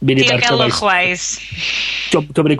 [0.00, 0.48] munud ma'r dyfais...
[0.48, 1.28] Diogelwch wise.
[2.10, 2.50] 'Di o'm 'di o'm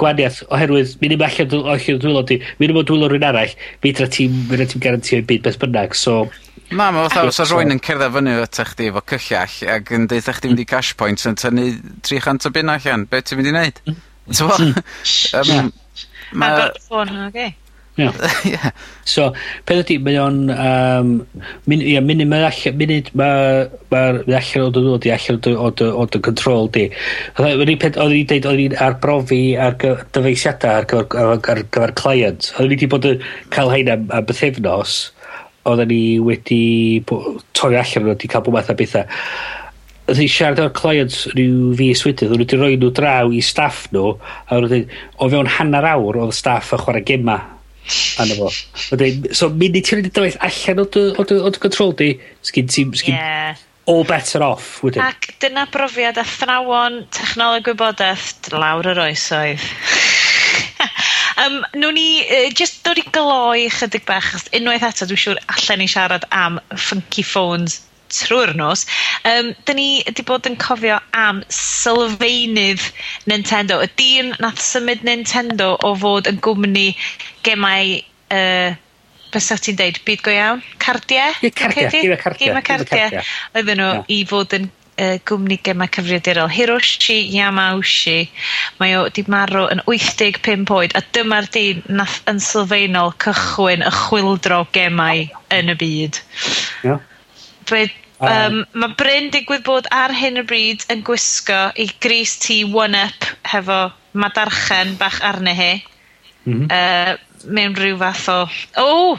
[0.57, 4.39] oherwydd munud ma' allan dwy- allan dwylo di munud ma' dwylo rhywun arall fedra ti'm
[4.51, 6.24] fedra garantio i byd beth bynnag so
[6.70, 9.95] Na ma' fatha os o's rywun yn cerddad fyny o ata chdi efo cyllall ac
[9.97, 10.70] yn deutha chdi mynd i mm.
[10.70, 11.66] Cash points yn tynnu
[12.07, 13.81] tri chant o bunna allan beth ti'n mynd i wneud?
[13.89, 14.07] Mm.
[14.31, 15.72] Ti'n
[16.33, 16.55] Ma...
[16.55, 17.51] Agor ffôn, oge.
[17.99, 18.12] Ia.
[18.45, 18.70] yeah.
[19.05, 19.31] So,
[19.66, 20.39] peth ydy, mae o'n...
[20.55, 21.12] Um,
[21.70, 22.78] min, ia, munud mae allan...
[22.81, 24.03] Munud mae'n ma
[24.39, 26.87] allan o dy ddod i allan o dy, o dy control di.
[27.43, 28.01] Oedd ni'n peth...
[28.01, 28.51] Oedd i'n deud...
[28.51, 32.53] Oedd ni'n arbrofi ar dyfeisiadau ar gyfer, ar ar gyfer client.
[32.57, 33.24] Oedd ni wedi bod yn
[33.55, 35.01] cael hyn am, am bythefnos.
[35.68, 36.62] Oedden ni wedi
[37.53, 39.05] torri allan o'n wedi cael bod math o bethau
[40.11, 43.87] nathon ni siarad o'r clients rhyw fi wedyn, oedd wedi rhoi nhw draw i staff
[43.95, 44.17] nhw,
[44.51, 44.77] a oedd
[45.17, 47.39] o fewn hanner awr oedd staff y chwarae gema
[48.19, 48.51] Anna fo.
[48.93, 51.63] A deud, so munud ti roid y dywaith allan o dy, o dy, o dy
[51.63, 52.11] control di,
[52.47, 53.59] sgyn ti, sgyn yeah.
[53.91, 55.03] all better off wedyn.
[55.03, 59.67] Ac dyna brofiad a thrawon technoleg gwybodaeth lawr yr oesoedd.
[61.43, 65.83] um, nwn ni, uh, just dod i gloi chydig bach, unwaith eto dwi'n siŵr allan
[65.83, 67.81] ni siarad am funky phones
[68.15, 68.87] trwy'r nos,
[69.29, 72.85] um, dyn ni wedi bod yn cofio am sylfaenydd
[73.31, 73.81] Nintendo.
[73.85, 76.93] Y dyn nath symud Nintendo o fod yn gwmni
[77.47, 77.99] gemau...
[78.31, 78.79] Uh,
[79.31, 80.63] beth sa ti'n deud, byd go iawn?
[80.83, 81.35] Cardiau?
[81.55, 82.51] Cardiau, gymau cardiau.
[82.51, 83.25] Gymau cardiau.
[83.55, 84.09] Oedden nhw yeah.
[84.11, 84.67] i fod yn
[85.01, 88.19] uh, gwmni gemau cyfrifiadurol Hiroshi Yamauchi.
[88.81, 93.95] Mae o wedi marw yn 85 oed a dyma'r dyn nath yn sylfaenol cychwyn y
[94.01, 96.21] chwildro gemau yn y byd.
[96.87, 97.07] Yeah
[97.71, 102.37] dweud, um, um, mae Bryn digwydd bod ar hyn o bryd yn gwisgo i gris
[102.43, 103.81] ti one-up hefo
[104.12, 105.73] madarchen bach arni hi.
[106.45, 106.71] Mm -hmm.
[106.73, 108.41] uh, mewn rhyw fath o...
[108.77, 108.87] O!
[108.87, 109.18] Oh,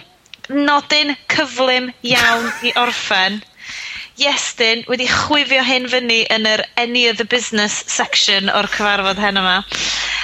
[0.51, 3.39] nodyn cyflym iawn i orffen.
[4.21, 9.39] Iestyn wedi chwifio hyn fyny yn yr Any of the Business section o'r cyfarfod hen
[9.41, 9.61] yma.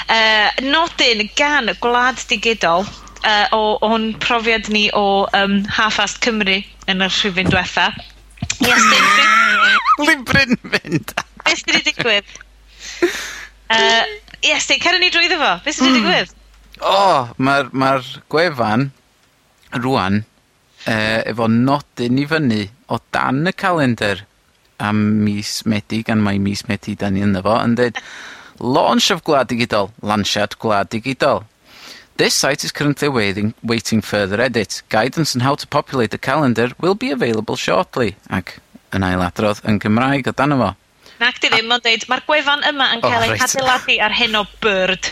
[0.07, 2.85] Uh, nodyn gan Gwlad Digidol
[3.23, 6.59] uh, o'n profiad ni o um, Half-Ast Cymru
[6.91, 7.89] yn yr rhywun diwetha.
[10.07, 11.13] Lifrin mynd.
[11.43, 12.31] Beth sydd wedi digwydd?
[13.67, 14.03] Uh,
[14.45, 15.51] yes, ti'n cerwn ni drwy fo.
[15.65, 16.07] Beth sydd wedi mm.
[16.07, 16.33] digwydd?
[16.77, 17.91] O, oh, mae'r ma
[18.29, 18.89] gwefan
[19.81, 24.21] rwan uh, efo nodyn i fyny o dan y calendar
[24.77, 27.97] am mis Medi, gan mae mis Medi dan ni yna fo, yn dweud
[28.61, 31.43] launch of Gwlad Digidol, lansiad Gwlad Digidol.
[32.17, 34.81] This site is currently waiting, waiting further edit.
[34.89, 38.15] Guidance on how to populate the calendar will be available shortly.
[38.33, 38.55] Ac
[38.95, 40.71] yn ailadrodd yn Gymraeg o dan fo.
[41.21, 43.45] Nac di ddim, ond dweud, mae'r gwefan yma yn cael ei right.
[43.45, 45.11] adeiladu ar hyn o bird.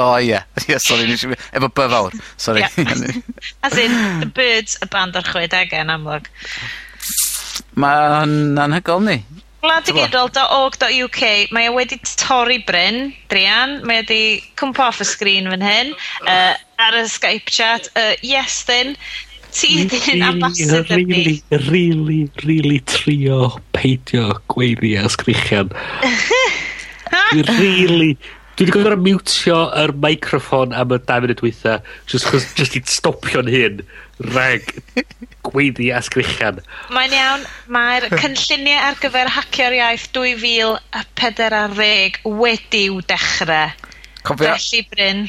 [0.00, 0.48] O oh, ie, yeah.
[0.64, 1.36] yeah, sori, nes i...
[1.56, 2.64] Efo by fawr, sori.
[2.76, 3.20] Yeah.
[3.64, 3.92] As in,
[4.24, 6.32] the birds, y band o'r chwedegau yn amlwg.
[7.84, 9.18] Mae'n anhygol ni.
[9.66, 11.22] Gwladigidol.org.uk,
[11.54, 14.20] mae e wedi torri Bryn, Drian, mae e wedi
[14.58, 15.94] cwmpo off y sgrin fan hyn,
[16.30, 16.52] uh,
[16.86, 18.94] ar y Skype chat, uh, yes then,
[19.56, 21.06] ti ddyn ambassador ni.
[21.08, 21.36] Really,
[21.70, 25.72] really really trio peidio gweirio sgrichian.
[27.32, 28.12] Dwi really,
[28.56, 31.74] Dwi wedi gor'o' mutio yr meicroffon am y dau munud dwytha
[32.08, 33.82] just, 'chos jyst i stopio'n hyn,
[34.32, 34.70] reg,
[35.44, 36.62] gweiddi a sgrechian.
[36.96, 37.44] Mae'n iawn.
[37.76, 43.76] Mae'r cynlluniau ar gyfer hacio'r iaith dwy fil a pedwar ar ddeg wedi'w dechrau.
[44.24, 44.56] Cofia...
[44.56, 45.24] Felly Bryn.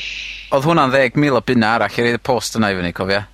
[0.56, 3.26] Oedd hwnna'n 10,000 o bunna arall i reid y post yna i fyny, cofia?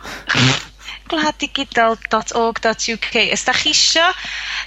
[1.10, 4.08] gwladdigidol.org.uk os da chi isio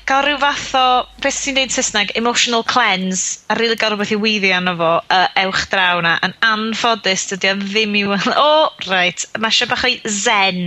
[0.09, 0.81] gael rhyw fath o
[1.23, 5.27] beth sy'n dweud Saesneg, emotional cleanse a rili gael rhywbeth i weiddi arno fo uh,
[5.43, 8.31] ewch draw 'na yn anffodus dydy o ddim i weld.
[8.33, 10.59] o oh, reit mae eisiau bach o zen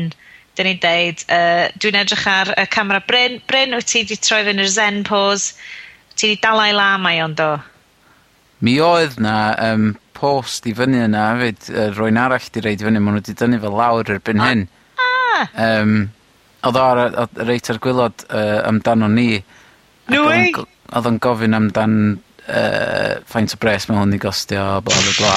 [0.56, 3.34] 'dyn ni'n deud Uh, dwi'n edrych ar y camera Bryn.
[3.50, 5.46] Bryn wyt ti wedi troi fyny yr zen pose.
[6.08, 7.52] Wyt Ti wedi Dalai Lama 'i ond o?
[8.64, 9.36] Mi oedd 'na
[9.68, 13.20] um, post i fyny yna hefyd, uh, rwy'n arall 'di reid i fyny maen nhw
[13.20, 14.64] wedi dynnu fel lawr erbyn hyn.
[15.36, 15.48] Ah.
[15.66, 15.96] Um,
[16.66, 19.42] oedd o ar y reit ar gwylod uh, amdano ni.
[20.12, 20.48] No way!
[20.48, 21.96] Ag odd o'n go- odd o'n gofyn amdan
[22.46, 25.36] uh, faint o bres mae hwn i gostio bla bla bla.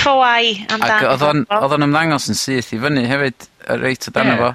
[0.00, 4.08] FOI amdan Ac odd o'n odd o'n ymddangos yn syth i fyny hefyd yy reit
[4.10, 4.52] amdano fo.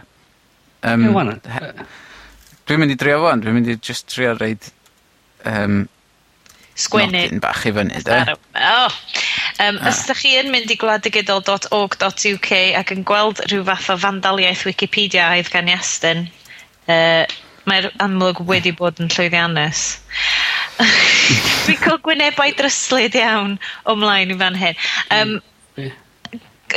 [0.88, 1.08] Yym.
[1.08, 1.74] Be' 'wan yy?
[2.68, 3.34] Dwi'n mynd i drio fo.
[3.44, 4.72] Dwi'n mynd i just trio reid...
[5.48, 5.84] Um,
[6.78, 7.18] sgwennu...
[7.18, 8.18] nodyn bach i fyny 'de?
[8.62, 9.00] Oh.
[9.62, 14.64] Um, os 'dach chi yn mynd i gwladigidol.org.uk ac yn gweld rhyw fath o fandaliaeth
[14.66, 16.24] wicipedia aedd gan Iestyn,
[16.90, 17.24] uh,
[17.70, 19.84] mae'r amlwg wedi bod yn llwyddiannus.
[21.68, 24.82] Dwi'n cael gwynebau dryslyd iawn o mlaen i fan hyn.
[25.14, 25.36] Yym,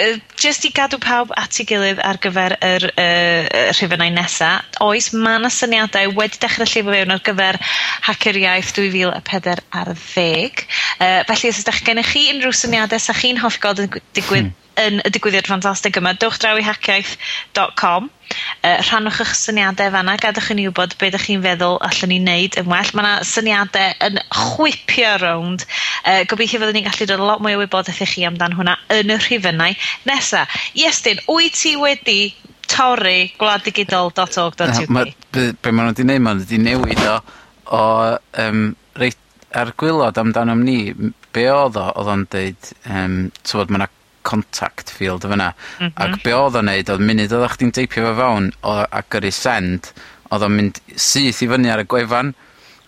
[0.01, 4.51] uh, jyst i gadw pawb at ei gilydd ar gyfer yr uh, rhifynnau nesa,
[4.85, 7.61] oes, mae yna syniadau wedi dechrau llifo fewn ar gyfer
[8.09, 10.67] Hacer Iaith 2004 ar ddeg.
[10.99, 14.61] Uh, felly, os ydych gennych chi unrhyw syniadau sa chi'n hoffi gweld yn digwydd hmm
[14.81, 20.51] yn y digwyddiad ffantastig yma, dowch draw i hackiaeth.com uh, rhannwch eich syniadau fanna, gadwch
[20.53, 22.93] i ni wybod beth ydych chi'n feddwl allan ni wneud yn well.
[22.97, 25.66] Mae yna syniadau yn chwipio rownd.
[26.03, 29.14] Uh, gobeithio fyddwn ni'n gallu dod lot mwy o wybodaeth i chi amdan hwnna yn
[29.14, 29.79] y rhifynnau
[30.11, 30.45] nesa.
[30.79, 32.20] Iestyn, wyt ti wedi
[32.70, 34.95] torri gwladdigidol.org.uk?
[35.35, 37.18] Be, be maen nhw wedi neud, maen nhw wedi newid o,
[37.75, 37.83] o
[38.45, 38.64] um,
[38.99, 39.20] reit
[39.55, 40.79] ar gwylod amdano ni,
[41.35, 43.91] be oedd o, oedd o'n deud, um, tywod, mae yna
[44.25, 45.53] contact field o fyna.
[45.53, 46.03] Mm -hmm.
[46.05, 49.33] Ac be oedd o'n neud, oedd munud oeddech chdi'n teipio fe fewn o, ac gyrru
[49.35, 49.93] send,
[50.31, 52.35] oedd o'n mynd syth i fyny ar y gwefan.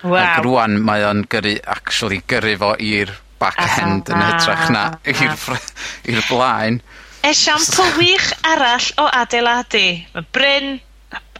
[0.02, 0.18] Wow.
[0.20, 6.80] Ac rwan mae o'n gyrru, actually gyrru fo i'r back-end yn hytrach na i'r blaen.
[7.26, 9.86] Esiampl wych arall o adeiladu.
[10.14, 10.76] Mae Bryn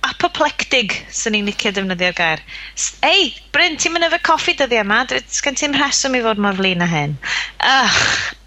[0.07, 2.42] apoplectig, sy'n ni'n licio defnyddio'r gair.
[3.07, 5.02] Ei, Bryn, ti'n mynd efo coffi dyddi yma,
[5.32, 7.16] sgen ti'n rheswm i fod mor flin â hyn.
[7.72, 8.00] Ych,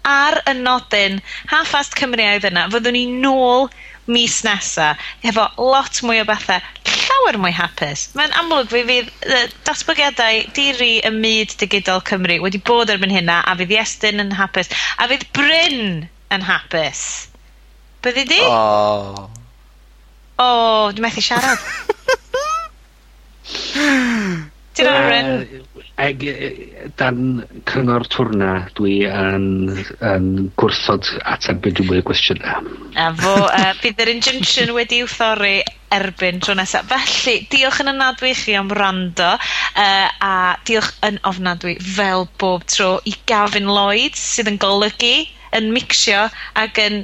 [0.08, 1.20] ar y nodyn,
[1.52, 3.68] half fast Cymru oedd yna, fyddwn ni nôl
[4.10, 4.92] mis nesa,
[5.26, 8.08] efo lot mwy o bethau, llawer mwy hapus.
[8.18, 13.40] Mae'n amlwg fi fydd uh, datblygiadau diri y myd digidol Cymru wedi bod erbyn hynna,
[13.46, 17.04] a fydd Iestyn yn hapus, a fydd Bryn yn hapus.
[18.04, 18.40] Byddi di?
[18.48, 19.28] Oh.
[20.40, 21.60] O, oh, dwi'n methu siarad.
[24.80, 25.26] Ti'n arwen?
[26.00, 26.22] Ag,
[26.96, 27.18] dan
[27.68, 29.44] cyngor twrna, dwi yn,
[30.00, 30.28] yn
[30.60, 32.70] gwrthod ateb beth dwi'n mwy o gwestiynau.
[32.96, 35.58] A fo, uh, bydd yr injunction wedi i'w wthori
[35.92, 36.88] erbyn tro nesaf.
[36.88, 40.34] Felly, diolch yn ynadwy i chi am rando, uh, a
[40.64, 45.16] diolch yn ofnadwy fel bob tro i Gavin Lloyd, sydd yn golygu,
[45.58, 46.30] yn mixio
[46.62, 47.02] ac yn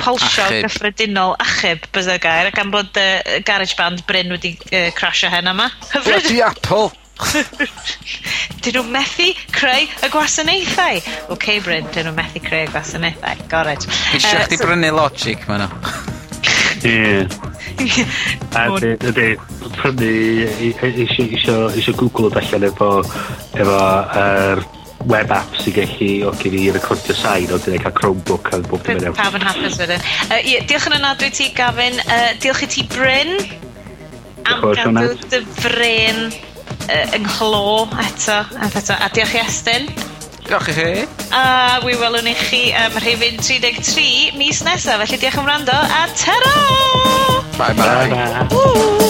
[0.00, 0.66] polsio achub.
[0.66, 5.70] gyffredinol achub bydde gair gan bod y garage band Bryn wedi uh, crasio hen yma.
[5.90, 6.06] Hyfryd.
[6.12, 6.92] Bloody Apple!
[8.64, 10.98] dyn nhw methu creu y gwasanaethau.
[11.00, 13.46] Oce, okay, Bryn, dyn nhw methu creu y gwasanaethau.
[13.52, 13.88] Gored.
[14.12, 14.68] Eisiau uh, chdi so...
[14.68, 15.70] brynu logic ma nhw.
[16.86, 17.26] Ie.
[18.56, 19.30] A ydy,
[19.78, 20.10] prynu
[20.92, 22.90] eisiau Google o allan efo,
[23.56, 23.80] efo
[24.20, 24.64] er
[25.06, 28.82] web app sy'n gallu o gen i recordio sain ond dwi'n cael Chromebook a bob
[28.86, 29.18] dim yn iawn.
[29.18, 30.02] Pawb yn hapus wedyn.
[30.26, 32.00] Uh, ie, diolch yn anadwy ti Gavin.
[32.06, 33.36] Uh, diolch i ti Bryn
[34.46, 38.98] am gadw dy fren uh, ynghlô eto, eto.
[38.98, 39.88] A diolch i Estyn.
[40.46, 40.90] Diolch i chi.
[41.34, 41.44] A
[41.86, 46.56] wi welwn i chi um, rhywun 33 mis nesaf, felly diolch am rando a tero!
[47.56, 48.08] Bye bye.
[48.10, 48.48] bye, bye.
[48.54, 49.06] Woo!